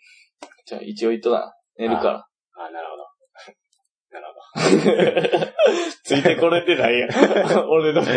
[0.67, 1.55] じゃあ、一応言っとかな。
[1.79, 2.27] 寝るから。
[2.59, 3.07] あ、なるほど。
[4.13, 5.53] なるほど。
[6.05, 7.11] ついてこれてないやん。
[7.69, 8.13] 俺の勢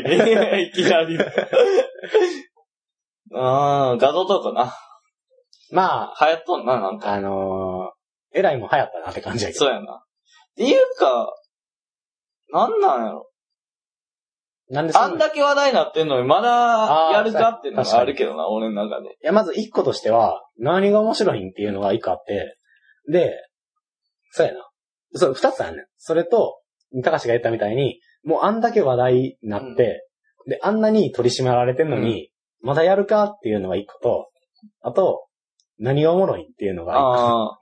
[0.00, 0.62] いで。
[0.62, 1.16] いきなり。
[3.34, 4.74] あー、画像投稿な。
[5.70, 7.12] ま流行っとんな、なんあ、か。
[7.12, 9.64] あのー、えらいも流行ったなって感じやけど。
[9.64, 9.94] そうやな。
[9.94, 11.34] っていうか、
[12.50, 13.30] なんなんやろ。
[14.72, 19.10] なんでそあんだけ話題になってんのに、まだやるかっていうのがあるけどな、俺の中で。
[19.10, 22.56] いや、まず一個としては、何が面白いんっていうのが一個あって、
[23.06, 23.36] で、
[24.30, 24.66] そうやな。
[25.14, 25.86] そう、二つあるねん。
[25.98, 26.58] それと、
[27.04, 30.06] 高橋が言ったみたいに、もうあんだけ話題になって、
[30.46, 32.30] で、あんなに取り締まられてんのに、
[32.62, 34.30] まだやるかっていうのが一個と、
[34.80, 35.26] あと、
[35.78, 37.00] 何がおもろいっていうのが一個。
[37.00, 37.58] ああ、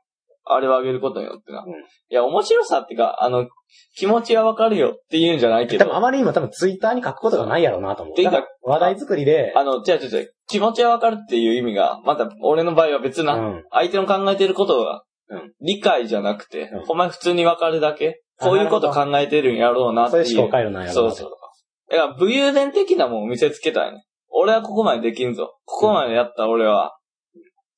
[0.53, 1.65] あれをあげることによってな。
[1.67, 3.49] うんいや、面白さってか、あの、
[3.97, 5.85] 気持ちはわかるよって言うんじゃないけど。
[5.85, 8.17] 多分あまりにも多分ツイッターに書くことがないやろうなと思う。
[8.17, 10.35] てか話題作りで、あの、違う違う違う。
[10.49, 13.35] 気持ちはわかるっていう意味が、また俺の場合は別な。
[13.35, 13.65] うん。
[13.71, 18.23] 相手の考えてることがうん、理解じゃなくて、うんほんまに普通にわかるだけ。
[18.41, 20.25] あこういうこと考えてるんやろうなっていう。
[20.25, 21.51] そういう思考回路なんやろそううそうなってことか。
[21.91, 24.05] だから武勇伝的なもんを見せつけたいね。
[24.33, 25.55] 俺はここまでできんぞ。
[25.65, 26.97] ここまでやった俺は、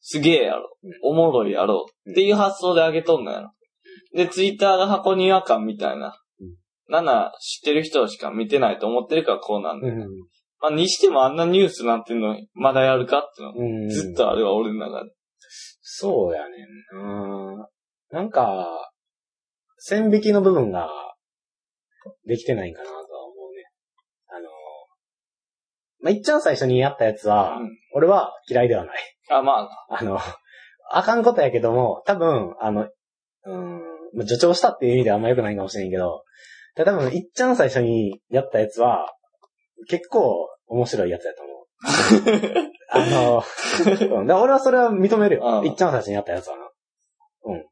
[0.03, 0.91] すげえやろうん。
[1.03, 1.87] おもろいやろ。
[2.11, 3.53] っていう発想であげとんのやろ。
[4.15, 6.93] で、ツイッターが箱に違和感みたいなうん。
[6.93, 9.89] なんな、知ってる人しか見てないと思ってるからこうなんだ。
[9.89, 9.99] うん。
[10.61, 13.85] まあ、にしてもあんなニュースなってんのに、まだやるかっていうの。
[13.85, 13.89] うん。
[13.89, 15.11] ずっとあれは俺の中で。
[15.81, 16.49] そうやね
[16.95, 17.69] んな。
[18.11, 18.67] なんか、
[19.79, 20.89] 線引きの部分が
[22.27, 22.93] できてないんかなと
[26.03, 29.17] まあ、いっちゃん最初にやったやつは、うん俺は嫌いではない。
[29.29, 30.19] あ、まあ、あの、
[30.91, 32.89] あかんことやけども、多分、あの、
[33.45, 33.81] うん、
[34.15, 36.25] まあ助長したっていう意味ではあんま良くないかもしれんけど、
[36.75, 39.13] ただ多分、いっちゃん最初にやったやつは、
[39.89, 42.73] 結構面白いやつやと思う。
[42.89, 43.07] あ
[44.25, 45.61] の、俺はそれは認めるよ。
[45.61, 46.71] うんいっちゃん最初にやったやつはな。
[47.45, 47.67] うん。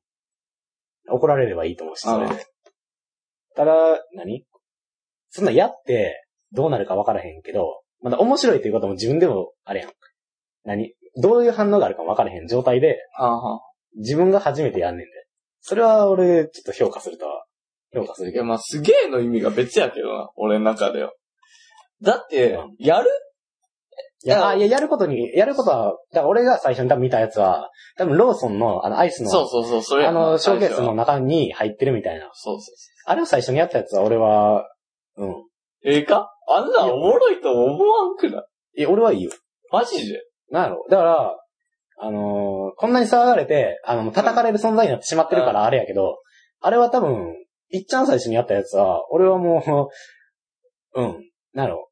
[1.09, 2.45] 怒られればいいと思うし、それで。
[3.57, 3.73] ただ、
[4.15, 4.45] 何？
[5.31, 9.91] そんなやって、どうなるか分からへんけど、まだ面白いっていうことも自分でも、あれやん。
[10.65, 10.95] 何？
[11.21, 12.99] どういう反応があるかも分からへん状態で。
[13.97, 15.11] 自分が初めてやんねんで。
[15.61, 17.45] それは俺、ちょっと評価するとは、
[17.93, 18.45] 評価するいや、けど。
[18.45, 21.11] まあ、すげえの意味が別やけどな、俺の中では。
[22.03, 23.11] だってうん、やる？
[24.23, 32.31] いや、あいや、やることに、やることは、だから俺が最初に多分見たやつは、多分ローソンの、あの、アイスの、そうそうそう、それあの、ショーケースの中に入ってるみたいな。
[32.35, 32.75] そうそう
[33.07, 34.69] あれを最初にやったやつは俺は、
[35.17, 35.35] うん。
[35.85, 36.31] ええか？
[36.49, 38.41] あんなんおもろいと思わんくな
[38.77, 38.83] い？
[38.83, 39.33] え、俺はいいよ。
[39.71, 40.23] マジで？
[40.51, 40.87] なんやろ？
[40.91, 41.37] だから、
[42.03, 46.19] あのーこんなに騒がれて、あの、叩かれる存在になってしまってるからあれやけど、
[46.61, 47.35] あれは多分、
[47.71, 49.91] いっちゃん最初にやったやつは、俺はも
[50.95, 51.89] う、うん、なんやろ？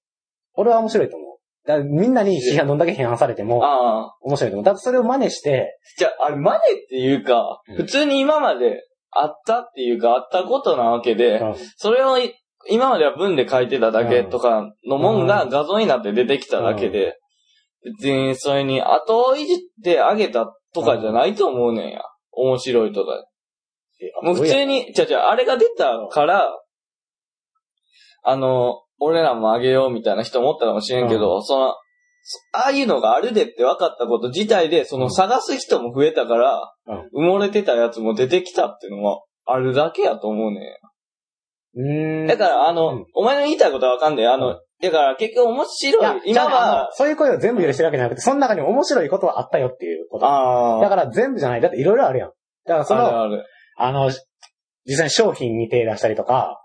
[0.54, 1.28] 俺は面白いと思う。
[1.66, 4.16] だからみんなに批判、どんだけ批判されても、ああ。
[4.22, 4.64] 面白いと思う。
[4.64, 7.76] だってそれを真似して、じゃあ、あれ、マネっていうか、うん。
[7.76, 11.54] 普通に今まであったっていうか、あったことなわけで、うん。
[11.76, 12.34] それをい
[12.68, 17.18] 今までは文で書いてただけとかのもんが画像になって出てきただけで、
[17.84, 22.02] 別にそれに後をいじってあげたとかじゃないと思うねんや。
[22.32, 23.24] 面白いとか。
[24.22, 26.48] もう普通に、じゃじゃあれが出たから、
[28.24, 31.74] あの、俺らもあげようみたいな人思ったかもしれんけど、その、
[32.22, 37.24] そああいうのがあるでって分かったこと自体で、その探す人も増えたから、うん。
[37.24, 40.70] 埋もれてたやつも出てきたっていうのはあるだけやと思うねんや。
[41.78, 42.26] うーん。
[42.26, 44.34] だから、あの、うんお前の言いたいことはわかんないよ。
[44.34, 50.26] あの、うんだから結局面い白やい。、今は、そういう声を全部許してるわけじゃなくて、その中に面白いことはあったよっていうこと。
[50.26, 50.80] ああ。
[50.80, 51.60] だから全部じゃない。
[51.60, 52.30] だっていろいろあるやん。
[52.64, 53.44] だからその、ある
[53.76, 54.12] あの、
[54.86, 56.60] 実際に商品に手出したりとか。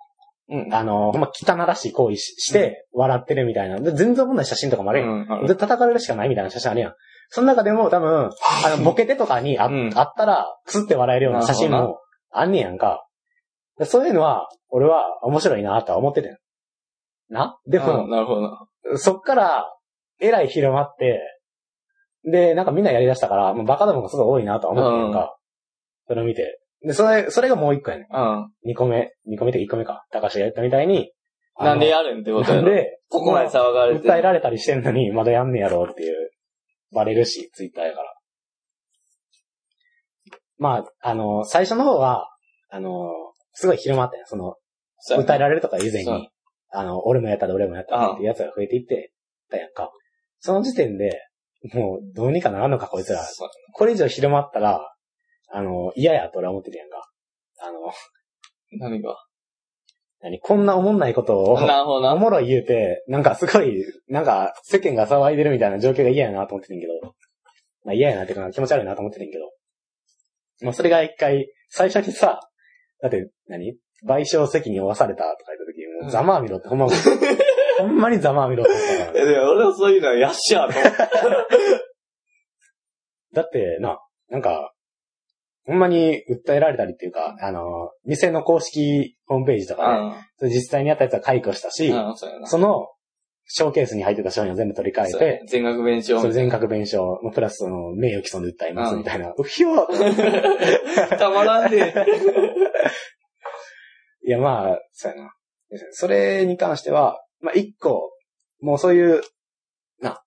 [0.48, 0.74] うん。
[0.74, 3.80] あの、ほんま汚らしい行為しして、笑ってるみたいな。
[3.80, 5.10] で全然問題写真とかもあるやん。
[5.10, 6.94] うんで、叩かれるしかないみたいな写真あるやん。
[7.30, 8.30] その中でも多分、
[8.64, 11.98] あの、ボケてとかにあ,、うんあったら、くすって笑えるような写真も
[12.30, 13.08] あんねやんか。
[13.78, 16.38] でそういうのは、俺は面白いなとは思ってたよ。
[17.30, 17.58] な？
[17.68, 18.68] でうんも、なるほどな。
[18.98, 19.66] そっから、
[20.20, 21.22] えらい広まって、
[22.26, 25.36] で、なんかみんなやり出したから、もうバカどもがすごい多いなとは思ってるやんか。
[26.08, 26.60] それを見て。
[26.86, 28.16] で、それ、それがもう一個やねん。
[28.16, 28.52] うん。
[28.64, 30.06] 二個目、二個目と一個目か。
[30.12, 31.12] 高橋が言ったみたいに。
[31.58, 32.64] なんでやるんってことやろ。
[32.64, 34.08] なんで、ここまで騒がれて。
[34.08, 36.32] 訴えられたりしてんのに、まだやんねやろうっていう、
[36.94, 38.14] バレるし、ツイッターやから。
[40.58, 42.30] まあ、あの、最初の方は、
[42.70, 44.26] あの、すごい広まったよ。
[44.28, 44.56] その、
[45.00, 46.30] そうやな訴えられるとか以前そうに、
[46.72, 49.12] あの、俺もやったで俺もやったでっていうやつが増えていって
[49.50, 49.92] たやんか。
[50.40, 51.12] その時点で、
[51.74, 53.24] もう、どうにかならんのか、こいつら。
[53.24, 54.82] そうこれ以上広まったら、
[55.52, 57.10] あの、嫌やと俺は思ってるやんか。
[57.62, 57.80] あの、
[58.80, 59.16] 何が？
[60.22, 60.40] 何？
[60.40, 62.14] こんなおもんないことを、なるほどな。
[62.14, 66.94] おもろい言うて、なんかすごい、なんか世間が騒いでるみたいな状況が嫌やなと思っててんけど、
[67.86, 69.52] まあ嫌やなっていうか気持ち悪いなと思っててんけど、
[70.64, 72.40] まあそれが一回、最初にさ、
[73.04, 73.76] だって何、
[74.08, 76.88] 賠償責任を負わされたとか言った時、もうざまあみろってほんま、
[77.80, 80.98] ほんまにざまあみろって思ったからえ、でも俺はそういうのはやっしゃーと思って。
[83.36, 84.00] だってな、
[84.30, 84.72] なんか、
[85.66, 91.96] ほんまに訴えられたりっていうか、あの、店の公式ホームページとかで、それ実際にやったやつは解雇したし、そ
[92.28, 92.48] うやな。
[92.48, 92.88] その、
[93.46, 99.34] ショーケースに入ってた商品を全部取り替えそうやて、全額弁償それ全額弁償、まあプラスその、名誉毀損で訴えますみたいな。
[99.38, 100.48] うひょー。
[101.18, 101.94] たまらんで。
[104.26, 105.34] いや、まあ、そうやな。
[105.92, 108.12] それに関しては、まあ、一個、
[108.62, 109.22] もうそういう、
[110.00, 110.24] な、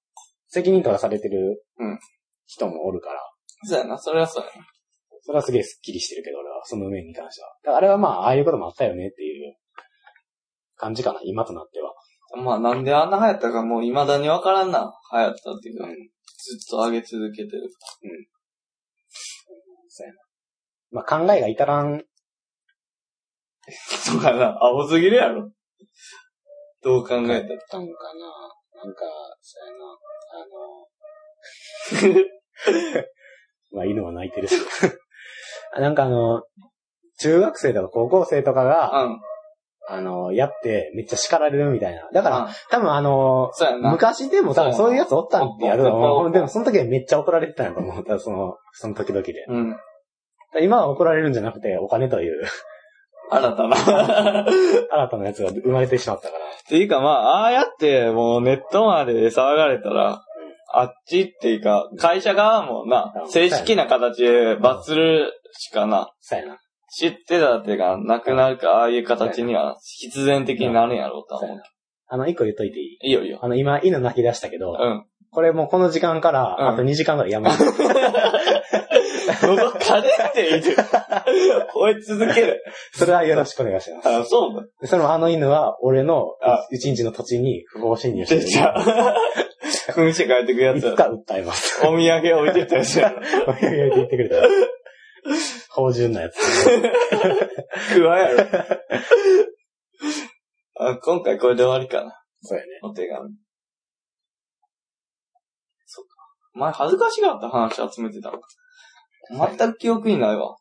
[0.49, 1.99] 責任取らされてるうん
[2.47, 3.21] 人もおるから、
[3.65, 4.67] そうやな、それはそうやな。
[5.23, 7.49] それはすげえスッキリしてるけど、俺は、その面に関しては。
[7.65, 9.57] だからあれはまあ、ああいうこともあったよねっていう
[10.77, 11.95] 感じかな、今となっては。
[12.37, 14.93] まあなんであんな流行ったかもう未だにわからんな。
[15.13, 15.95] 流行ったっていうか、うん。
[15.95, 17.69] ずっと上げ続けてる。
[19.89, 20.21] そうやな。
[20.91, 22.05] まあ、考えが至らん、
[24.05, 25.51] そうかな、青すぎるやろ。
[26.83, 27.27] どう考えたら。
[27.69, 28.27] たんかな。
[28.85, 29.01] なんか、
[29.41, 29.99] そうやな。
[30.33, 30.45] あ
[32.15, 32.27] の、
[33.77, 34.55] まあ、犬は泣いてるし。
[35.79, 36.45] なんかあの、
[37.19, 39.21] 中学生とか高校生とかが、うん。
[39.89, 42.09] あの、やってめっちゃ叱られるみたいな。
[42.13, 43.91] だから、うん多分あの、そうやな。
[43.91, 46.33] 昔でも多分そういうやつおったんってやるとおったおった思う。
[46.33, 48.05] でもその時はめっちゃ怒られてたんやと思う。
[48.05, 49.45] 多分その、その時々で。
[49.49, 49.77] うん。
[50.61, 52.45] 今は怒られるんじゃなくて、お金という
[53.31, 53.77] 新たな。
[54.91, 56.45] 新たなやつが生まれてしまったから。
[56.45, 60.23] っていうかまあ、ああやってもうネットまで騒がれたら、
[60.73, 66.59] あっちっていうか、会社側もなう、ん正式な形で罰するしかな、そうやな。
[66.89, 71.63] 知ってたってがなくなるか、ああいう形には必然的になるんやろうとは思う。
[72.09, 73.09] あの、一個言っといていい？
[73.09, 73.39] いいよいいよ。
[73.43, 75.05] あの、今、犬泣き出したけど、うん。
[75.33, 77.57] これもうこの時間から、うんあと2時間ぐらいやめる。
[79.47, 82.63] 喉かれって言って、吠え続ける。
[82.93, 84.09] それはよろしくお願いします。
[84.09, 84.67] あ、そうだ。
[84.81, 88.41] でそのあの犬は、俺のあ一日の土地に不法侵入してる。
[88.43, 89.17] でじゃあ、
[89.93, 91.81] 噴して帰ってくやついつか訴えます。
[91.87, 93.21] お土産置いてったやつやろ。
[93.47, 94.37] お土産で言ってくれた。
[95.71, 96.37] 芳醇なやつ。
[97.95, 98.49] 食わやろ。
[100.79, 102.21] あ今回これで終わりかな。
[102.43, 102.71] そうやね。
[102.83, 103.35] お手紙。
[105.87, 106.11] そっか。
[106.55, 108.47] 前恥ずかしがった話集めてたのか。
[109.31, 110.57] 全く記憶にないわ。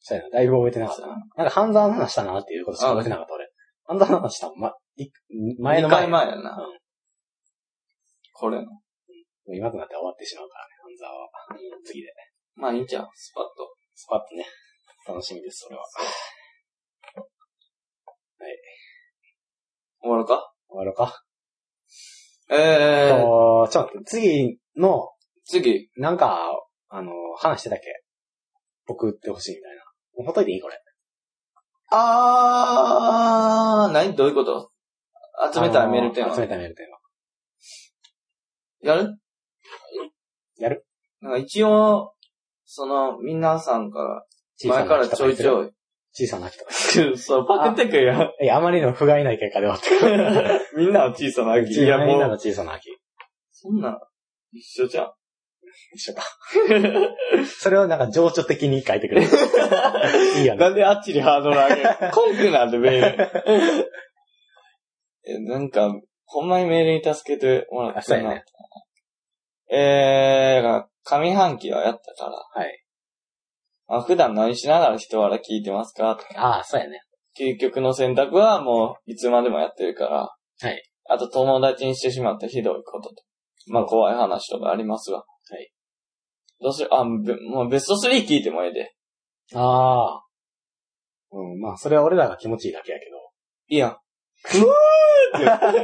[0.00, 0.30] そうやな。
[0.30, 1.14] だいぶ覚えてなかったな。
[1.36, 3.48] なんか半沢の話したなっていうことしか覚えてなかった俺。
[3.86, 4.58] 半沢の話したもん。
[4.60, 5.08] ま、い
[5.58, 6.00] 前の2前。
[6.02, 6.56] 回前やな。
[6.60, 6.78] うん
[8.36, 8.66] これの。
[9.46, 11.30] 今となっては終わってしまうからね、半沢は。
[11.84, 12.08] 次で。
[12.56, 13.08] まあいいんちゃう？
[13.14, 13.76] スパッと。
[13.94, 14.44] スパッとね。
[15.06, 15.84] 楽しみです、それは。
[20.02, 20.52] 終わるか？
[20.68, 21.22] 終わろうか。
[22.50, 25.13] えー、と、ちょっと待って、次の、
[25.44, 25.90] 次。
[25.96, 26.50] なんか、
[26.88, 27.86] あの、話してたっけ？
[28.86, 29.82] 送ってほしいみたいな。
[30.16, 30.60] もうほっといていい？
[30.60, 30.78] これ。
[31.90, 34.14] あー、何？
[34.16, 34.70] どういうこと？
[35.52, 36.34] 集めたいメールテーマ。
[36.34, 36.86] 集めたいメールテー
[38.86, 38.92] マ。
[38.94, 39.18] やる？
[40.58, 40.86] やる
[41.20, 42.14] なんか一応、
[42.64, 44.24] その、皆さんから、
[44.68, 45.70] 前からちょいちょい。
[46.16, 46.72] 小さな秋とか。
[47.18, 48.22] そう、パクってくやん。
[48.42, 51.72] いや、あまりの不甲斐ない結果で終わって みんなは小さな秋。
[51.72, 52.96] いいや、や、みんなのもう、小さな秋。
[53.50, 53.98] そんなん、
[54.52, 55.12] 一緒じゃん。
[55.94, 56.22] 一緒か。
[57.60, 59.28] それをなんか情緒的に書いてくれる。
[60.38, 60.60] いいよね。
[60.60, 61.88] なんであっちにハードル上げる？
[62.12, 63.90] コンクなんでメール。
[65.26, 65.90] え、なんか、
[66.26, 68.44] ほんまにメールに助けてもらってあそうやね。
[69.70, 72.32] えー、上半期はやったから。
[72.62, 72.80] はい。
[73.86, 76.16] あ普段何しながら人笑聞いてますか？
[76.16, 77.00] とかああ、そうやね。
[77.38, 80.18] 究極の選択はもういつまでもやってるから。
[80.60, 80.82] はい。
[81.06, 83.22] あと友達にしてしまったひどいことと。
[83.66, 85.24] まあ怖い話とかありますわ。
[86.60, 86.64] はい。
[86.64, 88.94] どうするあ、べもうベスト3聞いてもええで。
[89.54, 90.22] ああ。
[91.32, 93.16] うん、まあ、それは俺らが気持ちいいだけやけど。
[93.68, 93.90] いいやん。
[93.90, 93.98] うー
[95.38, 95.76] っ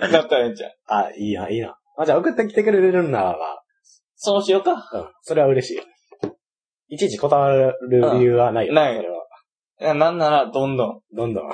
[0.00, 0.08] て。
[0.12, 0.72] なったらええんちゃう。
[0.86, 1.76] あいいや、いいな。
[1.98, 3.62] あ、じゃあ送ってきてくれるならば、
[4.14, 4.72] そうしようか。
[4.72, 4.80] うん、
[5.22, 5.84] それは嬉しいよ。
[6.88, 9.16] いちいち断る理由はないよ、うんないそれは。
[9.80, 11.00] いや、なんなら、どんどん。
[11.12, 11.50] どんどん、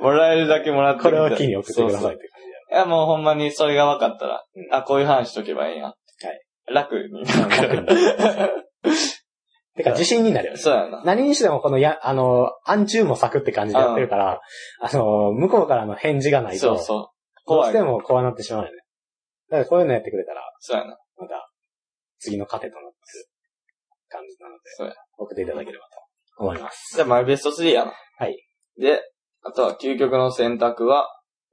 [0.00, 5.86] もらえるだけもらってこれを機に送ってくださいって感じいや、もうほんまにそれが分かったら、うんあ、こういう話しとけばいいんや。
[5.86, 5.94] はい。
[6.72, 7.24] 楽に。
[9.76, 10.58] てか、自信になるよね。
[10.58, 11.02] そうやな。
[11.04, 14.40] 何にしてもこのや、あの、暗中も咲くって感じでやってるから、
[14.80, 17.08] あの、向こうからの返事がないと、そうそう。
[17.46, 17.82] どうして。
[17.82, 18.78] もこうなってしまうよね。
[19.50, 20.96] だからこういうのやってくれたら、そうやな。
[21.16, 21.50] また、
[22.18, 23.26] 次の糧となってる
[24.08, 25.84] 感じなのそうやで、送っていただければ
[26.36, 26.94] と思います。
[26.94, 27.92] じゃあ、マイベスト3やな。
[28.18, 28.46] はい。
[28.78, 29.02] で、
[29.42, 31.08] あとは究極の選択は、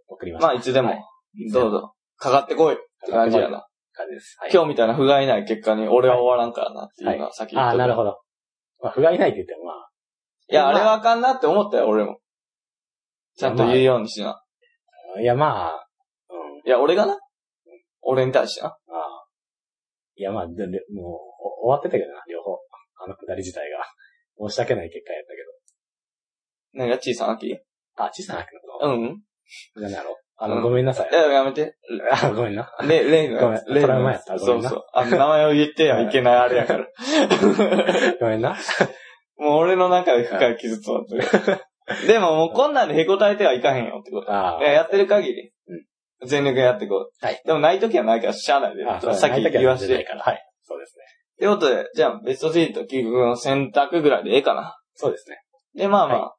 [0.07, 0.47] 送りました。
[0.47, 1.01] まあ、いつでもはい、
[1.51, 3.65] どうぞ、かかってこいって感じやな。
[3.93, 4.37] 感じです。
[4.39, 8.19] はい今日みたいな不甲斐ない結果に俺は終わらんからなっていうのは先言っああ、とくなるほど。
[8.81, 9.89] まあ、不甲斐ないって言ってもまあ、
[10.49, 12.19] いや、まああれはあかんなって思ったよ、俺も。
[13.37, 14.41] ちゃんと言うようにしな。
[15.19, 15.87] いやまあ、
[16.29, 17.17] うん、いや、俺がな？
[18.01, 18.69] 俺に対してな。
[18.69, 19.25] ああ。
[20.15, 21.05] いやまあ、ででもう、
[21.63, 22.57] お終わってたけどな、両方。
[23.03, 23.83] あのくだり自体が。
[24.49, 25.41] 申し訳ない結果やったけ
[26.73, 26.97] 何が？
[26.97, 27.57] 小さな木ど。
[27.97, 28.47] あ、小さなく
[28.83, 29.21] のうん。
[29.77, 30.17] じゃなやろ。
[30.43, 31.09] あの、うんごめんなさい。
[31.11, 31.75] いや、やめて。
[32.11, 32.71] あ、ごめんな。
[32.87, 33.29] レ、レイ。
[33.29, 34.83] ごめんレイのトラウマやったそうそう。
[34.91, 36.87] あの、名前を言ってはいけないあれやから。
[38.19, 38.57] ごめんな。
[39.37, 41.23] もう俺の中で深い傷つまってる。
[42.07, 44.31] でももうこんなんでへこたえてはいかへんよってこと。
[44.31, 45.51] あいや、やってる限り、
[46.25, 47.25] 全力でやっていこう。
[47.25, 48.83] はいでもない時はないからしゃあないで。
[49.13, 49.93] さっき言わして。
[49.93, 50.43] はい。
[50.63, 51.03] そうですね。
[51.37, 54.77] ということで、じゃあベスト3と究極の選択ぐらいでええかな。
[54.95, 55.37] そうですね。
[55.75, 56.35] で、まあまあ、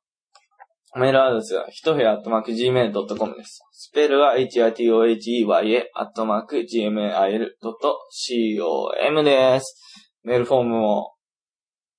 [0.94, 3.62] メールアドレスは、ひとへアットマーク gmail.com です。
[3.70, 9.80] スペルは hitohey アットマーク gmail.com です。
[10.22, 11.14] メールフォームも、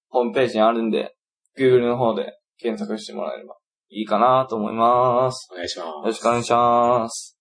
[0.10, 1.16] ホームページにあるんで、
[1.58, 3.56] Google の方で検索してもらえれば
[3.90, 5.50] いいかなと思います。
[5.52, 5.88] お願いします。
[5.88, 7.40] よろしくお願いします。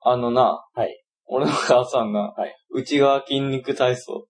[0.00, 1.04] あのな、はい。
[1.26, 4.28] 俺の母さんが、はい内側筋肉体操。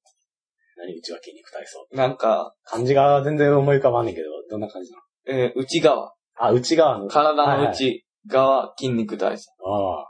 [0.79, 1.87] 何うちは筋肉体操。
[1.93, 5.03] なんか、漢字が全然思い浮かばんねんけど、どんな感じなの？
[5.27, 6.12] えー内側。
[6.37, 7.09] あ、内側の。
[7.09, 9.51] 体の内側筋肉体操。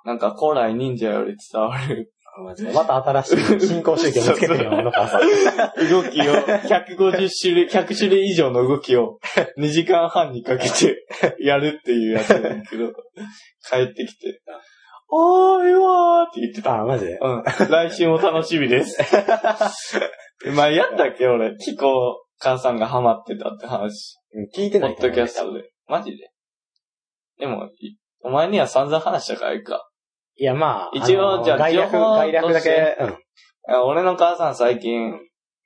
[0.04, 2.72] あなんか古来忍者より伝わるあ。
[2.74, 5.20] また新しい新興宗教見つけてるよ、小野川さん。
[5.90, 9.18] 動きを、150種類、100種類以上の動きを
[9.58, 11.04] 2時間半にかけて
[11.40, 12.92] やるっていうやつだけど、
[13.68, 14.40] 帰ってきて、
[15.12, 16.80] あー、ええわーって言ってた。
[16.80, 17.42] あ、マジでうん。
[17.68, 18.96] 来週も楽しみです。
[20.54, 24.16] 前やったっけ俺、キコ母さんがハマってたって話。
[24.34, 25.70] うん聞いてないと思うねキャストで。
[25.86, 26.30] マジで？
[27.38, 29.88] でも、いお前には散々話したからいいか。
[30.36, 30.90] いや、まあ。
[30.94, 33.08] 一応あのじゃあ概略、情報概略だけ、うん。
[33.10, 33.12] い
[33.68, 35.12] や俺の母さん最近、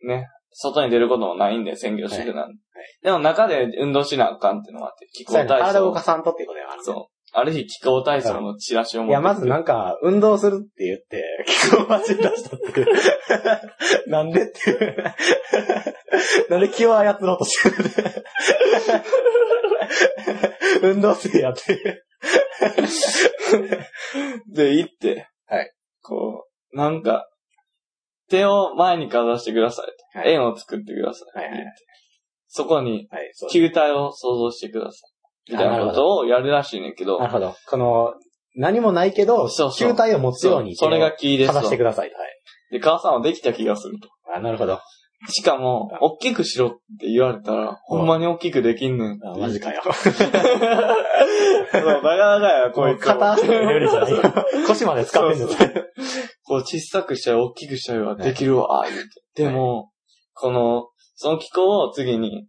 [0.06, 2.58] ね、外に出ることもないんで、専業主婦なんで。
[3.02, 6.00] でも中で運動しなあかんっていうのがあって、気候そうやな体操体を動か。
[6.00, 6.82] さんとっていうことやからね。
[6.84, 7.13] そう。
[7.36, 12.86] ある日気候体操のチラシを持っていや、まずなんか、運動するって言って、 気を走り出したっていう。
[14.06, 14.96] なんでっていう。
[16.48, 18.24] なんで気を操ろうとしてるんで。
[20.82, 22.04] 運動せえやって。
[24.46, 25.72] で、行って、はい。
[26.02, 27.28] こう、なんか、
[28.30, 30.18] 手を前にかざしてくださいと。
[30.20, 31.38] はい円を作ってください。
[31.38, 31.74] はいはいはい
[32.46, 33.08] そこに。
[33.50, 35.13] 球体を想像してください。
[35.50, 37.54] みたいなことをやるらしいねんけどなる、ほど。
[37.66, 38.14] この、
[38.56, 42.12] 何もないけど、そうそう球体を持つように、それがキーですかしてください。
[42.12, 42.14] はい。
[42.72, 44.08] で、母さんはできた気がすると。
[44.34, 44.80] あ、なるほど。
[45.28, 49.18] しかも、大きくしろって言われたら、ほんまに大きくできんねん。
[49.24, 49.82] あ、マジかよ。
[49.92, 50.24] そう、な
[52.02, 53.06] かなかや、こいつも。
[53.06, 54.22] 片足のレベルじゃないよ。
[54.66, 55.90] 腰まで使ってんですそう
[56.46, 59.02] こう小さくしたり大きくしたりはできるわ、言う
[59.34, 59.44] て。
[59.44, 59.90] でも、
[60.34, 62.46] この、その機構を次に、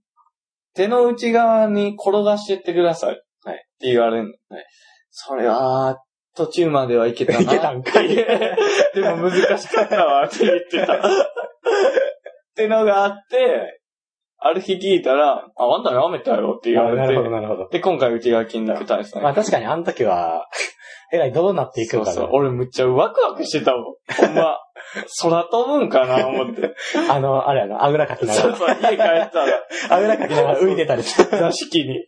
[0.76, 3.22] 手の内側に転がしてってください。
[3.44, 4.56] はいって言われるの。
[4.56, 4.66] はい
[5.18, 5.98] それは、
[6.36, 7.40] 途中まではいけたな。
[7.40, 8.26] いけたんかいで
[8.98, 10.96] も難しかったわ、って言ってた。
[11.00, 11.02] っ
[12.54, 13.80] てのがあって、
[14.40, 17.70] ある日聞いたら、あ、あんたやめたよって言わなるほど、れて、なるほど。
[17.70, 20.48] で、今回内側筋肉体操まあ確かにあの時は、
[21.12, 22.30] えらいどうなっていくかねそうそう。
[22.32, 23.84] 俺むっちゃワクワクしてたもん。
[23.84, 24.58] ほんま。
[25.22, 26.76] 空飛ぶんかな思って。
[27.10, 29.30] あの、あれやな、あぐらかきながそうそう、家帰ったら、ら、
[29.90, 31.38] あぐらかきながら浮いてたりして。
[31.38, 32.06] 座敷に。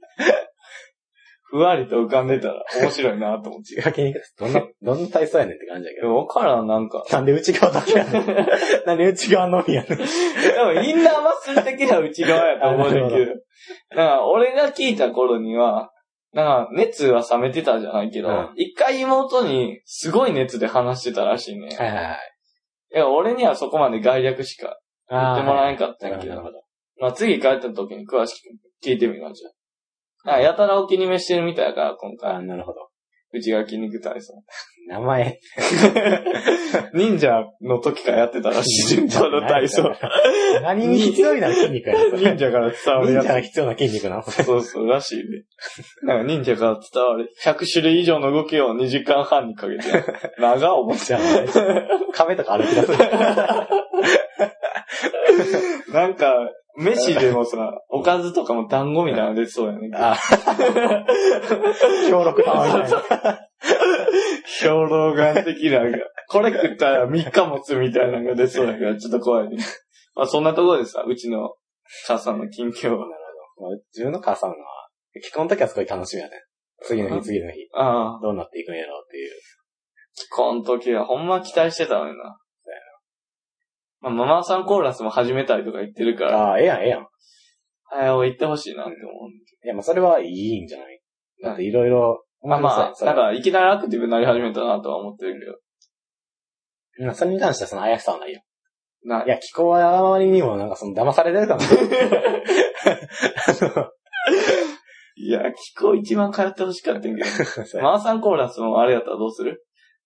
[1.50, 3.76] ふわりと浮かんでたら面白いなと思って。
[3.76, 6.08] 内側筋肉どんな、どんな体操やねんって感じやけど。
[6.08, 7.06] でも分からん、なんか。
[7.10, 8.26] なんで内側だけやねん。
[8.86, 9.98] なんで内側のみやねん。
[9.98, 10.04] で
[10.64, 13.34] も、インナーマッスル的な内側やと思うねんけど。
[13.96, 15.92] なんか、俺が聞いた頃には、
[16.34, 21.70] なんか、熱は冷めてたじゃないけどうん、一、回妹にすごい熱で話してたらしいね。
[21.78, 22.18] はいはいはい。
[22.94, 24.78] いや、俺にはそこまで概略しか
[25.10, 26.28] 言ってもらえんかったんやけ。
[26.28, 26.44] ど。
[27.00, 29.57] まあ、次帰った時に詳しく聞いてみましょう。
[30.28, 32.46] あ、やたらお気に召してるみたいだから、今あ回。
[32.46, 32.88] なるほど。
[33.34, 34.34] 内側筋肉体操。
[34.88, 35.40] 名前。
[36.94, 39.84] 忍者の時からやってたらしい、忍者の体操。
[40.64, 43.34] 何に必要になる筋肉や忍者から伝わるやつ忍者。
[43.34, 45.24] が必要な筋肉なのそうそう、らしいね。
[46.04, 47.30] なんか忍者から伝わる。
[47.44, 49.84] 100種類以上の動きを2時間半にかけて。
[50.40, 51.04] 長思って。
[51.04, 51.22] じゃあ、
[52.14, 52.92] 壁とか歩き出す。
[55.92, 56.34] なんか、
[56.78, 57.58] 飯でもさ、
[57.90, 59.90] おかずとかも団子みたいなの出てそうやね。
[59.96, 60.16] あ、
[62.10, 63.40] 協力パワーみたいな。
[64.62, 65.82] 兵糧丸的な、
[66.30, 69.58] これ食ったら3日持つみたいなのが出そうやから、ちょっと怖いね。
[70.16, 71.56] まあそんなところでさ、うちの
[72.06, 73.08] 母さんの近況は。
[73.08, 74.56] まあ自分の母さんは、
[75.14, 76.44] 結婚の時はすごい楽しみやね。
[76.84, 77.68] 次の日、次の日。
[77.74, 79.32] ああ、どうなっていくんやろうっていう。
[80.32, 82.38] この時はほんま期待してたのにな。
[84.02, 87.08] まあ、ママさんコーラスも始めたりとか言ってるから、ああ、ええやん、ええやん。
[87.90, 89.32] 早う行ってほしいなって思う。
[89.32, 91.02] いや、まあそれはいいんじゃない
[91.42, 95.46] だっていろいろ、まあまあ、なんか、いきなりアクティブになり始めたなとは思ってるけ
[97.02, 97.06] ど。
[97.06, 98.42] まあそれに関してはその怪しさはないよ。
[99.04, 101.64] ないいや、気候はあまりにもなんかその騙されてるかな。
[105.16, 107.26] いや、気候一番通ってほしかったんけど。
[107.82, 109.64] マーサンコーラスもあれやったらどうする？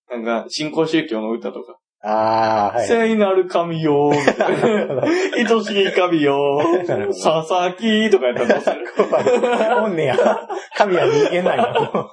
[0.10, 1.78] なんか、新興宗教の歌とか。
[2.04, 2.88] ああ、はい。
[2.88, 5.04] 聖なる神よーみたいな。
[5.56, 6.60] 愛しい神よ
[7.10, 8.86] 佐々木とかやったらどうする？
[9.84, 10.18] おんねや。
[10.76, 11.92] 神は人間なんや。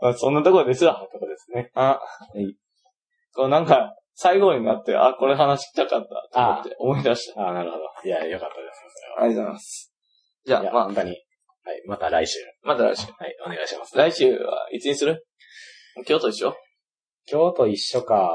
[0.00, 1.06] まあ、そんなところですわ。
[1.12, 1.70] とこですね。
[1.74, 2.00] あ、
[2.36, 2.54] い
[3.34, 7.40] こうなんか、最後になって、あ、これ話したかったと思って思い出した。
[7.42, 7.84] ああ、なるほど。
[8.04, 8.80] いや、よかったです。
[9.18, 9.92] ありがとうございます。
[10.46, 11.10] じゃあ、まあ本、当に。
[11.10, 11.14] は
[11.74, 12.38] い、また来週。
[12.62, 13.06] また来週。
[13.18, 13.96] はい、お願いします。
[13.98, 15.26] 来週はいつにする？
[16.06, 16.54] 京都一緒？
[17.30, 18.32] 京都一緒か。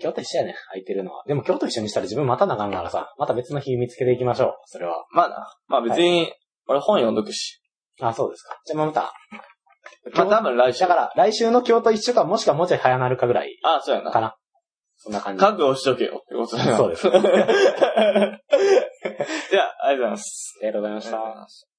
[0.00, 1.24] 京都一緒やね、空いてるのは。
[1.26, 4.54] でも京都一緒にしたら自分またなあかんからさ、また別の日見つけていきましょう。
[4.66, 5.06] それは。
[5.12, 5.56] まあな。
[5.66, 6.32] まあ別に、
[6.66, 7.62] 俺本読んどくし。
[8.00, 8.60] あ、そうですか。
[8.66, 9.12] じゃあまた。
[10.14, 10.80] まあ多分来週。
[10.80, 14.10] だから、来週の京都一緒か、もしくはもうちょい早なるかぐらいあ、そうやな。
[14.10, 14.36] かな。
[14.96, 15.40] そんな感じ。
[15.40, 16.22] 覚悟しとけよ。
[16.22, 17.08] ってことだなそうです。
[17.08, 17.22] あじゃ
[19.62, 20.58] あ、ありがとうございます。
[20.60, 21.77] りがとうございました